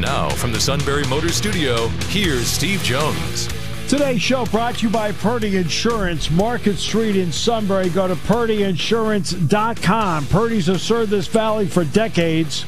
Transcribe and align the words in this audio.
Now, 0.00 0.30
from 0.30 0.50
the 0.50 0.58
Sunbury 0.58 1.04
Motor 1.04 1.28
Studio, 1.28 1.88
here's 2.08 2.46
Steve 2.46 2.82
Jones. 2.82 3.50
Today's 3.86 4.22
show 4.22 4.46
brought 4.46 4.76
to 4.76 4.86
you 4.86 4.90
by 4.90 5.12
Purdy 5.12 5.58
Insurance, 5.58 6.30
Market 6.30 6.76
Street 6.76 7.16
in 7.16 7.30
Sunbury. 7.30 7.90
Go 7.90 8.08
to 8.08 8.14
purdyinsurance.com. 8.14 10.26
Purdy's 10.28 10.68
have 10.68 10.80
served 10.80 11.10
this 11.10 11.26
valley 11.26 11.66
for 11.66 11.84
decades 11.84 12.64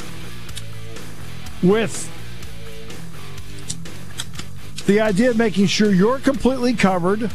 with 1.63 2.07
the 4.87 5.01
idea 5.01 5.31
of 5.31 5.39
making 5.39 5.69
sure 5.69 5.91
you're 5.91 6.19
completely 6.19 6.75
covered 6.75 7.31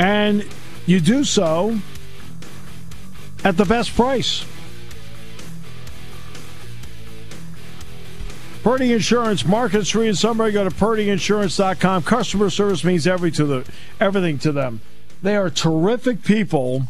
and 0.00 0.44
you 0.84 0.98
do 0.98 1.22
so 1.22 1.78
at 3.44 3.56
the 3.56 3.64
best 3.64 3.94
price. 3.94 4.44
Purdy 8.62 8.92
Insurance, 8.92 9.44
Market 9.44 9.86
Street 9.86 10.08
in 10.08 10.14
Sunbury. 10.14 10.52
Go 10.52 10.64
to 10.64 10.70
purdyinsurance.com. 10.70 12.02
Customer 12.02 12.50
service 12.50 12.84
means 12.84 13.06
every 13.06 13.30
to 13.32 13.44
the, 13.44 13.72
everything 13.98 14.38
to 14.40 14.52
them. 14.52 14.80
They 15.22 15.36
are 15.36 15.50
terrific 15.50 16.22
people 16.22 16.88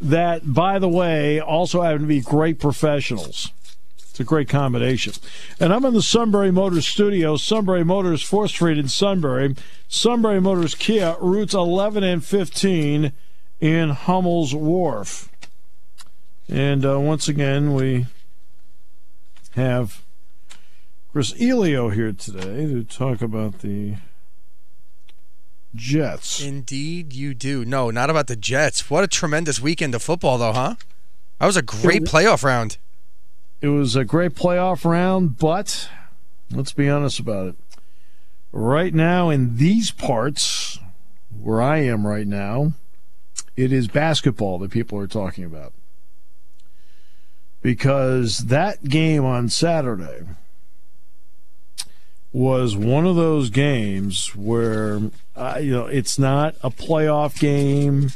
that, 0.00 0.54
by 0.54 0.78
the 0.78 0.88
way, 0.88 1.40
also 1.40 1.82
happen 1.82 2.02
to 2.02 2.06
be 2.06 2.20
great 2.20 2.60
professionals. 2.60 3.50
It's 3.98 4.20
a 4.20 4.24
great 4.24 4.48
combination. 4.48 5.12
And 5.60 5.74
I'm 5.74 5.84
in 5.84 5.94
the 5.94 6.00
Sunbury 6.00 6.50
Motors 6.50 6.86
studio. 6.86 7.36
Sunbury 7.36 7.84
Motors, 7.84 8.22
4th 8.22 8.50
Street 8.50 8.78
in 8.78 8.88
Sunbury. 8.88 9.56
Sunbury 9.88 10.40
Motors 10.40 10.74
Kia, 10.74 11.16
routes 11.20 11.54
11 11.54 12.02
and 12.02 12.24
15 12.24 13.12
in 13.60 13.88
Hummel's 13.90 14.54
Wharf. 14.54 15.28
And 16.48 16.86
uh, 16.86 17.00
once 17.00 17.28
again, 17.28 17.74
we 17.74 18.06
have 19.54 20.05
Chris 21.16 21.32
Elio 21.40 21.88
here 21.88 22.12
today 22.12 22.66
to 22.66 22.84
talk 22.84 23.22
about 23.22 23.60
the 23.60 23.94
Jets. 25.74 26.42
Indeed, 26.42 27.14
you 27.14 27.32
do. 27.32 27.64
No, 27.64 27.90
not 27.90 28.10
about 28.10 28.26
the 28.26 28.36
Jets. 28.36 28.90
What 28.90 29.02
a 29.02 29.06
tremendous 29.06 29.58
weekend 29.58 29.94
of 29.94 30.02
football, 30.02 30.36
though, 30.36 30.52
huh? 30.52 30.74
That 31.38 31.46
was 31.46 31.56
a 31.56 31.62
great 31.62 32.02
playoff 32.02 32.44
round. 32.44 32.76
It 33.62 33.68
was 33.68 33.96
a 33.96 34.04
great 34.04 34.34
playoff 34.34 34.84
round, 34.84 35.38
but 35.38 35.88
let's 36.50 36.74
be 36.74 36.86
honest 36.86 37.18
about 37.18 37.46
it. 37.46 37.54
Right 38.52 38.92
now, 38.92 39.30
in 39.30 39.56
these 39.56 39.90
parts, 39.90 40.78
where 41.30 41.62
I 41.62 41.78
am 41.78 42.06
right 42.06 42.26
now, 42.26 42.74
it 43.56 43.72
is 43.72 43.88
basketball 43.88 44.58
that 44.58 44.70
people 44.70 44.98
are 44.98 45.06
talking 45.06 45.44
about. 45.44 45.72
Because 47.62 48.48
that 48.48 48.84
game 48.84 49.24
on 49.24 49.48
Saturday 49.48 50.26
was 52.36 52.76
one 52.76 53.06
of 53.06 53.16
those 53.16 53.48
games 53.48 54.36
where 54.36 55.00
uh, 55.34 55.58
you 55.58 55.70
know 55.70 55.86
it's 55.86 56.18
not 56.18 56.54
a 56.62 56.68
playoff 56.68 57.40
game 57.40 58.10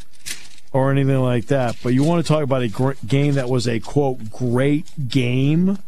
or 0.75 0.91
anything 0.91 1.21
like 1.23 1.47
that, 1.47 1.75
but 1.83 1.95
you 1.95 2.05
want 2.05 2.23
to 2.23 2.29
talk 2.31 2.43
about 2.43 2.61
a 2.61 2.69
gr- 2.69 2.93
game 3.07 3.33
that 3.33 3.49
was 3.49 3.67
a 3.67 3.81
quote 3.81 4.29
great 4.29 5.09
game. 5.09 5.79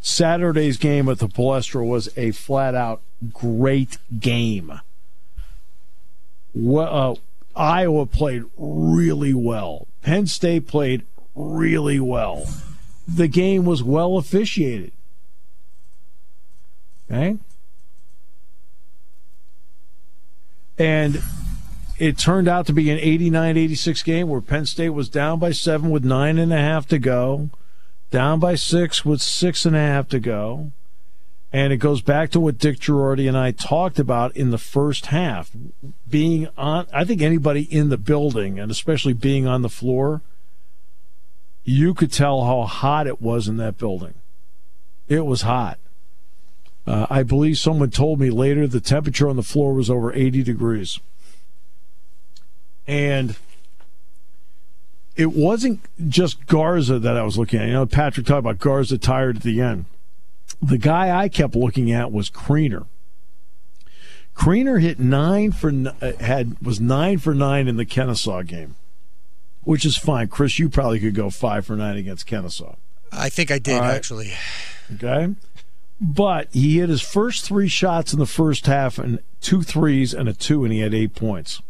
Saturday's 0.00 0.76
game 0.76 1.08
at 1.08 1.20
the 1.20 1.28
Palestra 1.28 1.86
was 1.86 2.08
a 2.16 2.32
flat 2.32 2.74
out 2.74 3.00
great 3.32 3.98
game. 4.18 4.80
Well, 6.52 7.20
uh, 7.56 7.58
Iowa 7.58 8.06
played 8.06 8.42
really 8.56 9.34
well. 9.34 9.86
Penn 10.02 10.26
State 10.26 10.66
played 10.66 11.06
really 11.36 12.00
well. 12.00 12.44
The 13.06 13.28
game 13.28 13.64
was 13.64 13.84
well 13.84 14.16
officiated. 14.16 14.90
Okay. 17.10 17.38
And 20.78 21.22
it 21.98 22.18
turned 22.18 22.48
out 22.48 22.66
to 22.66 22.72
be 22.72 22.90
an 22.90 22.98
89 22.98 23.56
86 23.56 24.02
game 24.02 24.28
where 24.28 24.40
Penn 24.40 24.66
State 24.66 24.90
was 24.90 25.08
down 25.08 25.38
by 25.38 25.52
seven 25.52 25.90
with 25.90 26.04
nine 26.04 26.38
and 26.38 26.52
a 26.52 26.58
half 26.58 26.86
to 26.88 26.98
go, 26.98 27.50
down 28.10 28.38
by 28.38 28.54
six 28.54 29.04
with 29.04 29.22
six 29.22 29.64
and 29.64 29.74
a 29.74 29.80
half 29.80 30.08
to 30.08 30.20
go. 30.20 30.72
And 31.52 31.72
it 31.72 31.78
goes 31.78 32.02
back 32.02 32.30
to 32.30 32.40
what 32.40 32.58
Dick 32.58 32.78
Jerardi 32.78 33.26
and 33.26 33.36
I 33.36 33.52
talked 33.52 33.98
about 33.98 34.36
in 34.36 34.50
the 34.50 34.58
first 34.58 35.06
half. 35.06 35.52
Being 36.08 36.48
on, 36.58 36.86
I 36.92 37.04
think 37.04 37.22
anybody 37.22 37.62
in 37.62 37.88
the 37.88 37.96
building, 37.96 38.58
and 38.58 38.70
especially 38.70 39.14
being 39.14 39.46
on 39.46 39.62
the 39.62 39.70
floor, 39.70 40.20
you 41.64 41.94
could 41.94 42.12
tell 42.12 42.44
how 42.44 42.62
hot 42.64 43.06
it 43.06 43.22
was 43.22 43.48
in 43.48 43.56
that 43.56 43.78
building. 43.78 44.14
It 45.08 45.24
was 45.24 45.42
hot. 45.42 45.78
Uh, 46.86 47.06
I 47.10 47.22
believe 47.22 47.58
someone 47.58 47.90
told 47.90 48.20
me 48.20 48.30
later 48.30 48.66
the 48.66 48.80
temperature 48.80 49.28
on 49.28 49.36
the 49.36 49.42
floor 49.42 49.74
was 49.74 49.90
over 49.90 50.12
80 50.12 50.42
degrees. 50.44 51.00
And 52.86 53.36
it 55.16 55.32
wasn't 55.32 55.80
just 56.08 56.46
Garza 56.46 56.98
that 56.98 57.16
I 57.16 57.22
was 57.22 57.36
looking 57.36 57.58
at. 57.58 57.66
You 57.66 57.72
know, 57.72 57.86
Patrick 57.86 58.26
talked 58.26 58.38
about 58.38 58.58
Garza 58.58 58.98
tired 58.98 59.36
at 59.36 59.42
the 59.42 59.60
end. 59.60 59.86
The 60.62 60.78
guy 60.78 61.16
I 61.16 61.28
kept 61.28 61.56
looking 61.56 61.90
at 61.90 62.12
was 62.12 62.30
Kriener. 62.30 62.86
Kriener 64.36 64.80
hit 64.80 65.00
nine 65.00 65.50
for 65.50 65.72
uh, 66.00 66.12
had 66.20 66.60
was 66.62 66.78
nine 66.78 67.18
for 67.18 67.34
nine 67.34 67.68
in 67.68 67.76
the 67.76 67.86
Kennesaw 67.86 68.42
game, 68.42 68.76
which 69.62 69.86
is 69.86 69.96
fine. 69.96 70.28
Chris, 70.28 70.58
you 70.58 70.68
probably 70.68 71.00
could 71.00 71.14
go 71.14 71.30
five 71.30 71.64
for 71.64 71.74
nine 71.74 71.96
against 71.96 72.26
Kennesaw. 72.26 72.76
I 73.10 73.30
think 73.30 73.50
I 73.50 73.58
did 73.58 73.78
right. 73.78 73.94
actually. 73.94 74.32
Okay. 74.94 75.34
But 76.00 76.48
he 76.52 76.78
hit 76.78 76.88
his 76.88 77.00
first 77.00 77.44
three 77.44 77.68
shots 77.68 78.12
in 78.12 78.18
the 78.18 78.26
first 78.26 78.66
half 78.66 78.98
and 78.98 79.20
two 79.40 79.62
threes 79.62 80.12
and 80.12 80.28
a 80.28 80.34
two, 80.34 80.64
and 80.64 80.72
he 80.72 80.80
had 80.80 80.94
eight 80.94 81.14
points. 81.14 81.62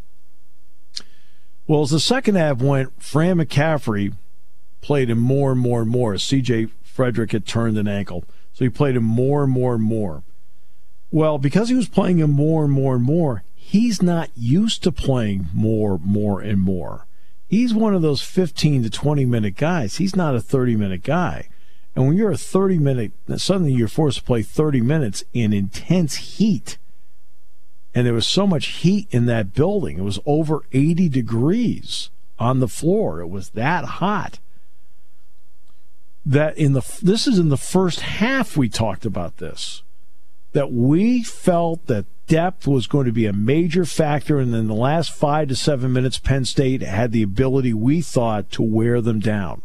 Well, 1.66 1.82
as 1.82 1.90
the 1.90 2.00
second 2.00 2.36
half 2.36 2.60
went, 2.60 3.02
Fran 3.02 3.38
McCaffery 3.38 4.14
played 4.80 5.10
him 5.10 5.18
more 5.18 5.52
and 5.52 5.60
more 5.60 5.82
and 5.82 5.90
more. 5.90 6.14
CJ 6.14 6.70
Fredrick 6.84 7.32
had 7.32 7.46
turned 7.46 7.76
an 7.76 7.88
ankle. 7.88 8.24
So 8.52 8.64
he 8.64 8.68
played 8.68 8.96
him 8.96 9.04
more 9.04 9.44
and 9.44 9.52
more 9.52 9.74
and 9.74 9.82
more. 9.82 10.22
Well, 11.10 11.38
because 11.38 11.68
he 11.68 11.74
was 11.74 11.88
playing 11.88 12.18
him 12.18 12.30
more 12.30 12.64
and 12.64 12.72
more 12.72 12.94
and 12.94 13.04
more, 13.04 13.44
he's 13.54 14.00
not 14.00 14.30
used 14.34 14.82
to 14.84 14.92
playing 14.92 15.48
more, 15.52 15.98
more, 15.98 16.40
and 16.40 16.60
more. 16.60 17.06
He's 17.48 17.74
one 17.74 17.94
of 17.94 18.02
those 18.02 18.22
15 18.22 18.82
to 18.84 18.90
20 18.90 19.24
minute 19.24 19.56
guys. 19.56 19.96
He's 19.96 20.16
not 20.16 20.34
a 20.34 20.40
30 20.40 20.76
minute 20.76 21.02
guy. 21.02 21.48
And 21.96 22.06
when 22.06 22.16
you're 22.18 22.30
a 22.30 22.36
30 22.36 22.78
minute, 22.78 23.12
suddenly 23.38 23.72
you're 23.72 23.88
forced 23.88 24.18
to 24.18 24.24
play 24.24 24.42
30 24.42 24.82
minutes 24.82 25.24
in 25.32 25.54
intense 25.54 26.16
heat. 26.16 26.76
And 27.94 28.06
there 28.06 28.12
was 28.12 28.26
so 28.26 28.46
much 28.46 28.66
heat 28.66 29.08
in 29.10 29.24
that 29.26 29.54
building. 29.54 29.98
It 29.98 30.02
was 30.02 30.20
over 30.26 30.64
80 30.72 31.08
degrees 31.08 32.10
on 32.38 32.60
the 32.60 32.68
floor. 32.68 33.20
It 33.20 33.28
was 33.28 33.50
that 33.50 33.84
hot. 33.86 34.38
That 36.26 36.58
in 36.58 36.74
the 36.74 36.82
this 37.02 37.26
is 37.26 37.38
in 37.38 37.48
the 37.48 37.56
first 37.56 38.00
half 38.00 38.58
we 38.58 38.68
talked 38.68 39.06
about 39.06 39.38
this. 39.38 39.82
That 40.52 40.72
we 40.72 41.22
felt 41.22 41.86
that 41.86 42.04
depth 42.26 42.66
was 42.66 42.86
going 42.86 43.06
to 43.06 43.12
be 43.12 43.26
a 43.26 43.32
major 43.32 43.86
factor, 43.86 44.38
and 44.38 44.54
in 44.54 44.66
the 44.66 44.74
last 44.74 45.12
five 45.12 45.48
to 45.48 45.56
seven 45.56 45.92
minutes, 45.92 46.18
Penn 46.18 46.44
State 46.44 46.82
had 46.82 47.12
the 47.12 47.22
ability, 47.22 47.72
we 47.72 48.00
thought, 48.00 48.50
to 48.50 48.62
wear 48.62 49.00
them 49.00 49.20
down 49.20 49.62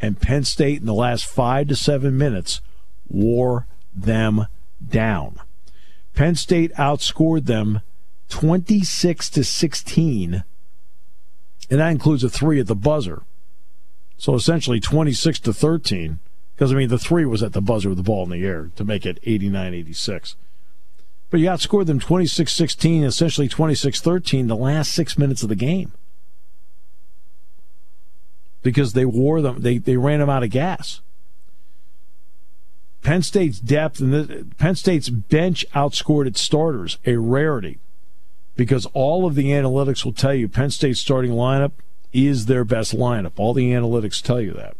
and 0.00 0.20
Penn 0.20 0.44
State 0.44 0.80
in 0.80 0.86
the 0.86 0.94
last 0.94 1.26
five 1.26 1.68
to 1.68 1.76
seven 1.76 2.16
minutes 2.16 2.60
wore 3.08 3.66
them 3.94 4.46
down. 4.86 5.40
Penn 6.14 6.34
State 6.34 6.72
outscored 6.74 7.46
them 7.46 7.80
26 8.28 9.30
to 9.30 9.44
16, 9.44 10.44
and 11.70 11.80
that 11.80 11.90
includes 11.90 12.24
a 12.24 12.30
three 12.30 12.60
at 12.60 12.66
the 12.66 12.76
buzzer. 12.76 13.22
So 14.16 14.34
essentially 14.34 14.80
26 14.80 15.40
to 15.40 15.52
13, 15.52 16.18
because 16.54 16.72
I 16.72 16.76
mean 16.76 16.88
the 16.88 16.98
three 16.98 17.24
was 17.24 17.42
at 17.42 17.52
the 17.52 17.62
buzzer 17.62 17.88
with 17.88 17.98
the 17.98 18.04
ball 18.04 18.24
in 18.24 18.30
the 18.30 18.46
air 18.46 18.70
to 18.76 18.84
make 18.84 19.06
it 19.06 19.18
89 19.24 19.74
86. 19.74 20.36
But 21.30 21.40
you 21.40 21.46
outscored 21.46 21.86
them 21.86 22.00
26 22.00 22.52
16, 22.52 23.04
essentially 23.04 23.48
26 23.48 24.00
13 24.00 24.46
the 24.46 24.56
last 24.56 24.92
six 24.92 25.16
minutes 25.16 25.42
of 25.42 25.48
the 25.48 25.56
game 25.56 25.92
because 28.62 28.92
they 28.92 29.04
wore 29.04 29.40
them, 29.40 29.60
they, 29.60 29.78
they 29.78 29.96
ran 29.96 30.20
them 30.20 30.30
out 30.30 30.42
of 30.42 30.50
gas. 30.50 31.00
Penn 33.02 33.22
State's 33.22 33.58
depth 33.58 34.00
and 34.00 34.12
the, 34.12 34.46
Penn 34.58 34.74
State's 34.74 35.08
bench 35.08 35.64
outscored 35.74 36.26
its 36.26 36.40
starters, 36.40 36.98
a 37.06 37.16
rarity, 37.16 37.78
because 38.56 38.86
all 38.92 39.26
of 39.26 39.34
the 39.34 39.46
analytics 39.46 40.04
will 40.04 40.12
tell 40.12 40.34
you 40.34 40.48
Penn 40.48 40.70
State's 40.70 41.00
starting 41.00 41.32
lineup 41.32 41.72
is 42.12 42.46
their 42.46 42.64
best 42.64 42.94
lineup. 42.94 43.32
All 43.36 43.54
the 43.54 43.70
analytics 43.70 44.20
tell 44.20 44.40
you 44.40 44.52
that. 44.52 44.76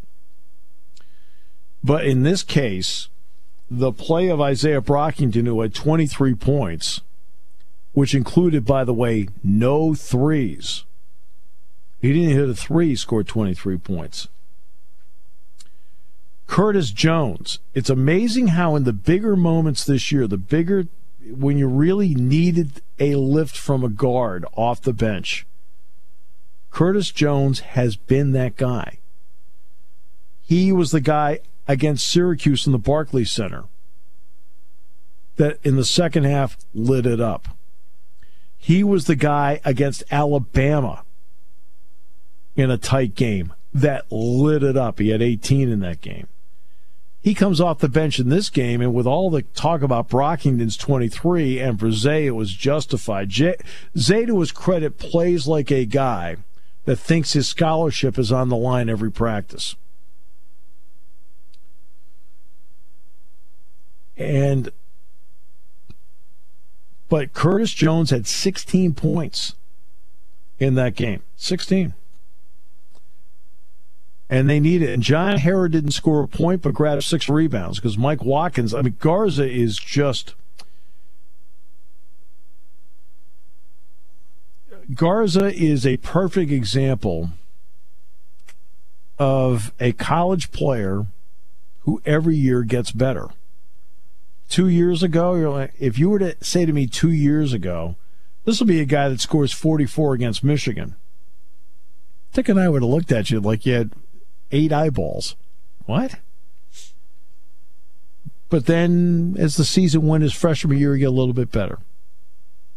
But 1.83 2.05
in 2.05 2.25
this 2.25 2.43
case, 2.43 3.09
the 3.71 3.93
play 3.93 4.29
of 4.29 4.38
Izaiah 4.38 4.83
Brockington, 4.83 5.47
who 5.47 5.61
had 5.62 5.75
23 5.75 6.35
points, 6.35 7.00
which 7.93 8.15
included, 8.15 8.65
by 8.65 8.85
the 8.85 8.94
way, 8.94 9.29
no 9.43 9.94
threes. 9.94 10.85
He 12.00 12.12
didn't 12.12 12.37
hit 12.37 12.49
a 12.49 12.55
three, 12.55 12.97
scored 12.97 13.29
23 13.29 13.79
points. 13.79 14.29
Curtis 16.47 16.91
Jones. 16.91 17.61
It's 17.75 17.91
amazing 17.91 18.49
how 18.49 18.75
in 18.75 18.85
the 18.85 18.93
bigger 18.93 19.37
moments 19.37 19.85
this 19.85 20.11
year, 20.11 20.26
the 20.26 20.37
bigger 20.37 20.87
when 21.31 21.58
you 21.58 21.69
really 21.69 22.14
needed 22.14 22.82
a 22.99 23.14
lift 23.14 23.56
from 23.56 23.85
a 23.85 23.88
guard 23.88 24.44
off 24.56 24.81
the 24.81 24.93
bench, 24.93 25.47
Curtis 26.70 27.12
Jones 27.12 27.61
has 27.61 27.97
been 27.97 28.32
that 28.32 28.56
guy. 28.56 28.99
He 30.41 30.73
was 30.73 30.91
the 30.91 31.00
guy 31.00 31.41
against 31.69 32.08
Syracuse 32.08 32.67
in 32.67 32.73
the 32.73 32.79
Barclays 32.79 33.31
Center 33.31 33.64
that 35.37 35.58
in 35.62 35.76
the 35.76 35.85
second 35.85 36.25
half 36.25 36.56
lit 36.75 37.06
it 37.06 37.20
up. 37.20 37.56
He 38.58 38.82
was 38.82 39.06
the 39.06 39.17
guy 39.17 39.61
against 39.64 40.02
Alabama 40.11 41.05
in 42.56 42.70
a 42.70 42.79
tight 42.79 43.14
game 43.14 43.52
that 43.73 44.11
lit 44.11 44.62
it 44.62 44.76
up. 44.76 44.99
He 44.99 45.11
had 45.11 45.23
18 45.23 45.69
in 45.69 45.81
that 45.81 46.00
game. 46.00 46.26
He 47.23 47.35
comes 47.35 47.61
off 47.61 47.81
the 47.81 47.88
bench 47.88 48.19
in 48.19 48.31
this 48.31 48.49
game, 48.49 48.81
and 48.81 48.94
with 48.94 49.06
all 49.06 49.29
the 49.29 49.43
talk 49.43 49.82
about 49.82 50.08
Brockington's 50.08 50.76
23 50.79 51.58
and 51.58 51.79
for 51.79 51.93
Zay, 51.93 52.26
it 52.26 52.31
was 52.31 52.52
justified. 52.52 53.29
J- 53.29 53.58
Zay, 53.97 54.25
to 54.25 54.41
his 54.41 54.52
credit, 54.52 54.99
plays 54.99 55.47
like 55.47 55.70
a 55.70 55.85
guy 55.85 56.37
that 56.87 56.97
thinks 56.97 57.35
his 57.35 57.47
scholarship 57.47 58.19
is 58.19 58.32
on 58.32 58.49
the 58.49 58.56
line 58.56 58.88
every 58.88 59.12
practice. 59.12 59.76
And 64.17 64.70
but 67.11 67.32
Curtis 67.32 67.73
Jones 67.73 68.11
had 68.11 68.26
16 68.26 68.94
points 68.94 69.56
in 70.58 70.75
that 70.76 70.94
game. 70.94 71.23
16 71.37 71.94
and 74.31 74.49
they 74.49 74.61
need 74.61 74.81
it. 74.81 74.91
And 74.91 75.03
John 75.03 75.38
Harrar 75.38 75.69
didn't 75.69 75.91
score 75.91 76.23
a 76.23 76.29
point, 76.29 76.62
but 76.62 76.73
grabbed 76.73 77.03
six 77.03 77.29
rebounds 77.29 77.79
because 77.79 77.99
Mike 77.99 78.25
Watkins. 78.25 78.73
I 78.73 78.81
mean, 78.81 78.97
Garza 79.00 79.50
is 79.50 79.77
just. 79.77 80.35
Garza 84.94 85.53
is 85.53 85.85
a 85.85 85.97
perfect 85.99 86.50
example 86.50 87.31
of 89.19 89.73
a 89.81 89.93
college 89.93 90.53
player 90.53 91.06
who 91.81 92.00
every 92.06 92.37
year 92.37 92.62
gets 92.62 92.93
better. 92.93 93.29
Two 94.49 94.69
years 94.69 95.03
ago, 95.03 95.35
you're 95.35 95.50
like, 95.50 95.75
if 95.79 95.99
you 95.99 96.09
were 96.09 96.19
to 96.21 96.37
say 96.41 96.65
to 96.65 96.73
me 96.73 96.87
two 96.87 97.12
years 97.12 97.53
ago, 97.53 97.97
this 98.44 98.59
will 98.59 98.67
be 98.67 98.81
a 98.81 98.85
guy 98.85 99.09
that 99.09 99.21
scores 99.21 99.53
44 99.53 100.15
against 100.15 100.43
Michigan. 100.43 100.97
Dick 102.33 102.49
and 102.49 102.59
I 102.59 102.69
would 102.69 102.83
have 102.83 102.91
looked 102.91 103.12
at 103.12 103.31
you 103.31 103.41
like 103.41 103.67
you 103.67 103.75
had 103.75 103.93
eight 104.52 104.73
eyeballs. 104.73 105.37
What? 105.87 106.17
But 108.49 108.67
then 108.67 109.37
as 109.38 109.56
the 109.56 109.64
season 109.64 110.06
went 110.06 110.23
his 110.23 110.35
freshman 110.35 110.79
year, 110.79 110.94
he 110.94 111.02
got 111.02 111.08
a 111.08 111.11
little 111.11 111.32
bit 111.32 111.52
better. 111.52 111.79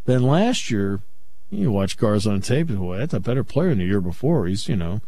Then 0.06 0.24
last 0.24 0.70
year, 0.70 1.02
you 1.50 1.72
watch 1.72 1.98
Garza 1.98 2.31
on 2.31 2.42
tape, 2.42 2.68
boy, 2.68 2.98
that's 2.98 3.14
a 3.14 3.20
better 3.20 3.44
player 3.44 3.70
than 3.70 3.80
the 3.80 3.86
year 3.86 4.02
before. 4.02 4.46
He's, 4.48 4.68
you 4.68 4.75
know, 4.75 5.02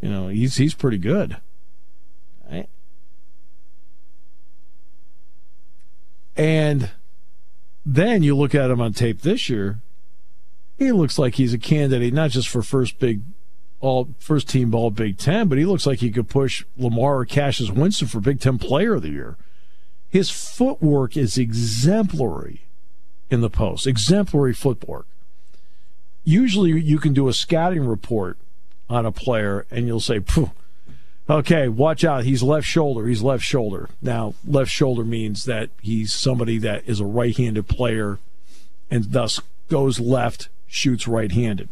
you 0.00 0.10
know, 0.10 0.28
he's 0.28 0.56
he's 0.56 0.74
pretty 0.74 0.98
good. 0.98 1.36
Right? 2.50 2.68
And 6.36 6.90
then 7.86 8.22
you 8.22 8.36
look 8.36 8.54
at 8.54 8.70
him 8.70 8.80
on 8.80 8.92
tape 8.92 9.22
this 9.22 9.48
year, 9.48 9.80
he 10.76 10.90
looks 10.90 11.18
like 11.18 11.36
he's 11.36 11.54
a 11.54 11.58
candidate 11.58 12.12
not 12.12 12.30
just 12.30 12.48
for 12.48 12.62
first 12.62 12.98
big 12.98 13.20
all 13.84 14.08
first 14.18 14.48
team 14.48 14.70
ball 14.70 14.90
Big 14.90 15.18
Ten, 15.18 15.48
but 15.48 15.58
he 15.58 15.66
looks 15.66 15.86
like 15.86 15.98
he 15.98 16.10
could 16.10 16.28
push 16.28 16.64
Lamar 16.76 17.18
or 17.18 17.24
Cassius 17.26 17.70
Winston 17.70 18.08
for 18.08 18.20
Big 18.20 18.40
Ten 18.40 18.58
Player 18.58 18.94
of 18.94 19.02
the 19.02 19.10
Year. 19.10 19.36
His 20.08 20.30
footwork 20.30 21.16
is 21.16 21.36
exemplary 21.36 22.62
in 23.30 23.40
the 23.40 23.50
post, 23.50 23.86
exemplary 23.86 24.54
footwork. 24.54 25.06
Usually, 26.24 26.80
you 26.80 26.98
can 26.98 27.12
do 27.12 27.28
a 27.28 27.34
scouting 27.34 27.86
report 27.86 28.38
on 28.88 29.04
a 29.04 29.12
player, 29.12 29.66
and 29.70 29.86
you'll 29.86 30.00
say, 30.00 30.20
"Okay, 31.28 31.68
watch 31.68 32.04
out. 32.04 32.24
He's 32.24 32.42
left 32.42 32.66
shoulder. 32.66 33.06
He's 33.06 33.22
left 33.22 33.44
shoulder." 33.44 33.90
Now, 34.00 34.34
left 34.46 34.70
shoulder 34.70 35.04
means 35.04 35.44
that 35.44 35.68
he's 35.82 36.12
somebody 36.12 36.56
that 36.58 36.84
is 36.86 37.00
a 37.00 37.06
right-handed 37.06 37.68
player, 37.68 38.18
and 38.90 39.12
thus 39.12 39.40
goes 39.68 40.00
left, 40.00 40.48
shoots 40.66 41.06
right-handed. 41.06 41.68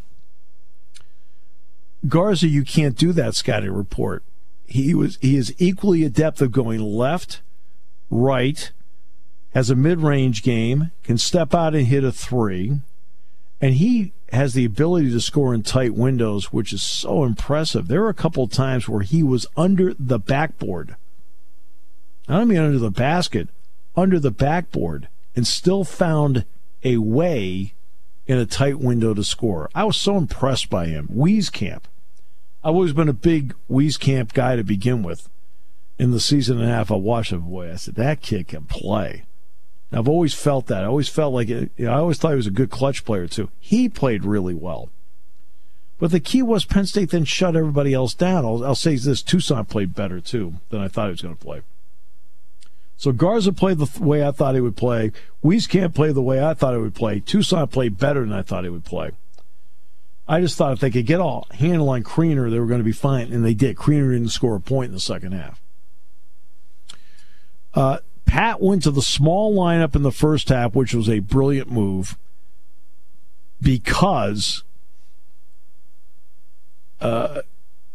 Garza, 2.08 2.48
you 2.48 2.64
can't 2.64 2.96
do 2.96 3.12
that 3.12 3.34
scouting 3.34 3.72
report. 3.72 4.24
He 4.66 4.94
was 4.94 5.18
he 5.20 5.36
is 5.36 5.54
equally 5.58 6.04
adept 6.04 6.40
of 6.40 6.50
going 6.50 6.80
left, 6.80 7.42
right, 8.10 8.72
has 9.54 9.70
a 9.70 9.76
mid-range 9.76 10.42
game, 10.42 10.90
can 11.02 11.18
step 11.18 11.54
out 11.54 11.74
and 11.74 11.86
hit 11.86 12.04
a 12.04 12.12
three, 12.12 12.78
and 13.60 13.74
he 13.74 14.12
has 14.32 14.54
the 14.54 14.64
ability 14.64 15.10
to 15.10 15.20
score 15.20 15.52
in 15.54 15.62
tight 15.62 15.94
windows, 15.94 16.52
which 16.52 16.72
is 16.72 16.80
so 16.80 17.22
impressive. 17.22 17.86
There 17.86 18.00
were 18.00 18.08
a 18.08 18.14
couple 18.14 18.48
times 18.48 18.88
where 18.88 19.02
he 19.02 19.22
was 19.22 19.46
under 19.56 19.92
the 19.98 20.18
backboard. 20.18 20.96
I 22.28 22.38
don't 22.38 22.48
mean 22.48 22.58
under 22.58 22.78
the 22.78 22.90
basket, 22.90 23.48
under 23.94 24.18
the 24.18 24.30
backboard, 24.30 25.08
and 25.36 25.46
still 25.46 25.84
found 25.84 26.46
a 26.82 26.96
way 26.96 27.74
in 28.26 28.38
a 28.38 28.46
tight 28.46 28.78
window 28.78 29.12
to 29.12 29.22
score. 29.22 29.68
I 29.74 29.84
was 29.84 29.96
so 29.96 30.16
impressed 30.16 30.70
by 30.70 30.86
him. 30.86 31.08
Wieskamp. 31.08 31.82
I've 32.64 32.74
always 32.74 32.92
been 32.92 33.08
a 33.08 33.14
big 33.14 33.54
Wieskamp 33.70 34.32
guy 34.34 34.54
to 34.56 34.62
begin 34.62 35.02
with. 35.02 35.28
In 35.98 36.12
the 36.12 36.20
season 36.20 36.60
and 36.60 36.70
a 36.70 36.72
half 36.72 36.90
I 36.92 36.94
watched 36.94 37.32
him, 37.32 37.42
boy, 37.42 37.72
I 37.72 37.76
said, 37.76 37.96
that 37.96 38.22
kid 38.22 38.48
can 38.48 38.64
play. 38.64 39.24
I've 39.92 40.08
always 40.08 40.32
felt 40.32 40.68
that. 40.68 40.84
I 40.84 40.86
always 40.86 41.08
felt 41.08 41.34
like 41.34 41.48
it, 41.48 41.70
you 41.76 41.86
know, 41.86 41.92
I 41.92 41.96
always 41.96 42.18
thought 42.18 42.30
he 42.30 42.36
was 42.36 42.46
a 42.46 42.52
good 42.52 42.70
clutch 42.70 43.04
player, 43.04 43.26
too. 43.26 43.50
He 43.58 43.88
played 43.88 44.24
really 44.24 44.54
well. 44.54 44.90
But 45.98 46.12
the 46.12 46.20
key 46.20 46.42
was 46.42 46.64
Penn 46.64 46.86
State 46.86 47.10
then 47.10 47.24
shut 47.24 47.56
everybody 47.56 47.92
else 47.92 48.14
down. 48.14 48.44
I'll, 48.44 48.64
I'll 48.64 48.74
say 48.74 48.96
this 48.96 49.22
Toussaint 49.22 49.68
played 49.68 49.94
better, 49.94 50.20
too, 50.20 50.54
than 50.70 50.80
I 50.80 50.88
thought 50.88 51.06
he 51.06 51.12
was 51.12 51.22
going 51.22 51.36
to 51.36 51.44
play. 51.44 51.62
So 52.96 53.12
Garza 53.12 53.52
played 53.52 53.78
the 53.78 54.02
way 54.02 54.26
I 54.26 54.30
thought 54.30 54.54
he 54.54 54.60
would 54.60 54.76
play. 54.76 55.12
Wieskamp 55.44 55.94
played 55.94 56.14
the 56.14 56.22
way 56.22 56.42
I 56.42 56.54
thought 56.54 56.74
he 56.74 56.80
would 56.80 56.94
play. 56.94 57.20
Toussaint 57.20 57.70
played 57.70 57.98
better 57.98 58.20
than 58.20 58.32
I 58.32 58.42
thought 58.42 58.64
he 58.64 58.70
would 58.70 58.84
play. 58.84 59.10
I 60.28 60.40
just 60.40 60.56
thought 60.56 60.72
if 60.72 60.80
they 60.80 60.90
could 60.90 61.06
get 61.06 61.20
a 61.20 61.42
handle 61.54 61.90
on 61.90 62.02
Kriener, 62.04 62.50
they 62.50 62.60
were 62.60 62.66
going 62.66 62.80
to 62.80 62.84
be 62.84 62.92
fine, 62.92 63.32
and 63.32 63.44
they 63.44 63.54
did. 63.54 63.76
Kriener 63.76 64.12
didn't 64.12 64.28
score 64.30 64.54
a 64.54 64.60
point 64.60 64.88
in 64.88 64.94
the 64.94 65.00
second 65.00 65.32
half. 65.32 65.60
Uh, 67.74 67.98
Pat 68.24 68.60
went 68.62 68.82
to 68.84 68.90
the 68.90 69.02
small 69.02 69.54
lineup 69.54 69.96
in 69.96 70.02
the 70.02 70.12
first 70.12 70.48
half, 70.48 70.74
which 70.74 70.94
was 70.94 71.08
a 71.08 71.18
brilliant 71.18 71.70
move 71.70 72.16
because 73.60 74.62
uh, 77.00 77.42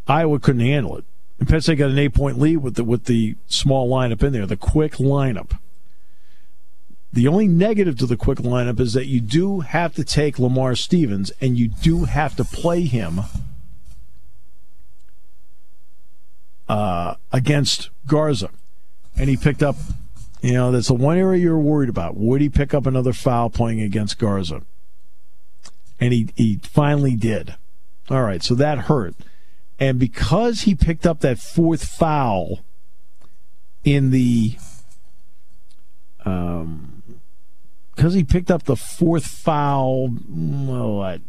Iowa 0.06 0.38
couldn't 0.38 0.60
handle 0.60 0.96
it. 0.98 1.04
And 1.38 1.48
Penn 1.48 1.60
State 1.60 1.76
got 1.76 1.90
an 1.90 1.98
eight 1.98 2.14
point 2.14 2.38
lead 2.38 2.58
with 2.58 2.74
the 2.74 2.84
with 2.84 3.04
the 3.04 3.36
small 3.46 3.88
lineup 3.88 4.22
in 4.22 4.32
there, 4.32 4.46
the 4.46 4.56
quick 4.56 4.94
lineup. 4.94 5.58
The 7.12 7.26
only 7.26 7.48
negative 7.48 7.98
to 7.98 8.06
the 8.06 8.16
quick 8.16 8.38
lineup 8.38 8.78
is 8.78 8.92
that 8.92 9.06
you 9.06 9.20
do 9.20 9.60
have 9.60 9.94
to 9.94 10.04
take 10.04 10.38
Lamar 10.38 10.74
Stevens 10.74 11.32
and 11.40 11.56
you 11.56 11.68
do 11.68 12.04
have 12.04 12.36
to 12.36 12.44
play 12.44 12.82
him 12.82 13.20
uh, 16.68 17.14
against 17.32 17.88
Garza. 18.06 18.50
And 19.16 19.30
he 19.30 19.36
picked 19.36 19.62
up, 19.62 19.76
you 20.42 20.52
know, 20.52 20.70
that's 20.70 20.88
the 20.88 20.94
one 20.94 21.16
area 21.16 21.40
you're 21.42 21.58
worried 21.58 21.88
about. 21.88 22.16
Would 22.16 22.42
he 22.42 22.50
pick 22.50 22.74
up 22.74 22.86
another 22.86 23.14
foul 23.14 23.48
playing 23.48 23.80
against 23.80 24.18
Garza? 24.18 24.62
And 25.98 26.12
he, 26.12 26.28
he 26.36 26.60
finally 26.62 27.16
did. 27.16 27.56
All 28.10 28.22
right, 28.22 28.42
so 28.42 28.54
that 28.54 28.80
hurt. 28.80 29.14
And 29.80 29.98
because 29.98 30.62
he 30.62 30.74
picked 30.74 31.06
up 31.06 31.20
that 31.20 31.38
fourth 31.38 31.84
foul 31.84 32.60
in 33.84 34.10
the 34.10 34.56
um, 36.24 36.97
because 37.98 38.14
he 38.14 38.22
picked 38.22 38.48
up 38.48 38.62
the 38.62 38.76
fourth 38.76 39.26
foul, 39.26 40.08
mm, 40.10 40.98
what, 40.98 41.20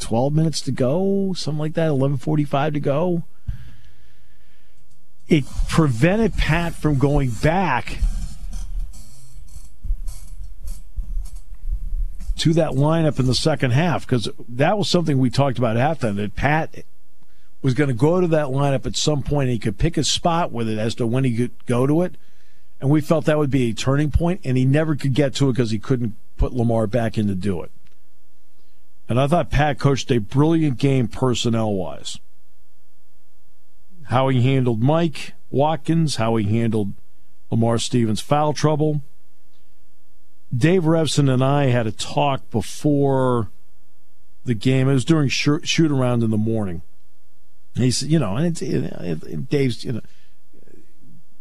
12 0.00 0.34
minutes 0.34 0.60
to 0.62 0.72
go, 0.72 1.32
something 1.32 1.60
like 1.60 1.74
that, 1.74 1.90
11:45 1.90 2.72
to 2.72 2.80
go. 2.80 3.22
it 5.28 5.44
prevented 5.68 6.34
Pat 6.34 6.74
from 6.74 6.98
going 6.98 7.30
back 7.30 7.98
to 12.36 12.52
that 12.54 12.70
lineup 12.70 13.20
in 13.20 13.26
the 13.26 13.34
second 13.34 13.72
half 13.72 14.06
because 14.06 14.28
that 14.48 14.76
was 14.76 14.88
something 14.88 15.18
we 15.18 15.30
talked 15.30 15.58
about 15.58 15.76
at 15.76 16.00
halftime 16.00 16.16
that 16.16 16.34
Pat 16.34 16.84
was 17.62 17.74
going 17.74 17.88
to 17.88 17.94
go 17.94 18.20
to 18.20 18.26
that 18.26 18.46
lineup 18.46 18.86
at 18.86 18.96
some 18.96 19.22
point 19.22 19.48
and 19.48 19.52
he 19.52 19.58
could 19.58 19.78
pick 19.78 19.96
a 19.96 20.04
spot 20.04 20.50
with 20.50 20.68
it 20.68 20.78
as 20.78 20.96
to 20.96 21.06
when 21.06 21.22
he 21.22 21.36
could 21.36 21.64
go 21.66 21.86
to 21.86 22.02
it. 22.02 22.16
And 22.80 22.90
we 22.90 23.00
felt 23.00 23.24
that 23.24 23.38
would 23.38 23.50
be 23.50 23.70
a 23.70 23.74
turning 23.74 24.10
point, 24.10 24.42
and 24.44 24.56
he 24.56 24.64
never 24.64 24.96
could 24.96 25.14
get 25.14 25.34
to 25.36 25.48
it 25.48 25.52
because 25.52 25.70
he 25.70 25.78
couldn't 25.78 26.14
put 26.36 26.52
Lamar 26.52 26.86
back 26.86 27.16
in 27.16 27.26
to 27.28 27.34
do 27.34 27.62
it. 27.62 27.70
And 29.08 29.20
I 29.20 29.26
thought 29.26 29.50
Pat 29.50 29.78
coached 29.78 30.10
a 30.10 30.18
brilliant 30.18 30.78
game 30.78 31.08
personnel 31.08 31.72
wise. 31.72 32.18
How 34.04 34.28
he 34.28 34.42
handled 34.42 34.82
Mike 34.82 35.34
Watkins, 35.50 36.16
how 36.16 36.36
he 36.36 36.44
handled 36.58 36.92
Lamar 37.50 37.78
Stevens' 37.78 38.20
foul 38.20 38.52
trouble. 38.52 39.02
Dave 40.54 40.82
Revsine 40.82 41.32
and 41.32 41.42
I 41.42 41.66
had 41.66 41.86
a 41.86 41.92
talk 41.92 42.50
before 42.50 43.50
the 44.44 44.54
game. 44.54 44.88
It 44.88 44.94
was 44.94 45.04
during 45.04 45.28
shoot 45.28 45.90
around 45.90 46.22
in 46.22 46.30
the 46.30 46.36
morning. 46.36 46.82
He 47.74 47.90
said, 47.90 48.10
you 48.10 48.18
know, 48.18 48.36
and 48.36 48.60
it, 48.60 49.50
Dave's, 49.50 49.84
you 49.84 49.92
know, 49.92 50.00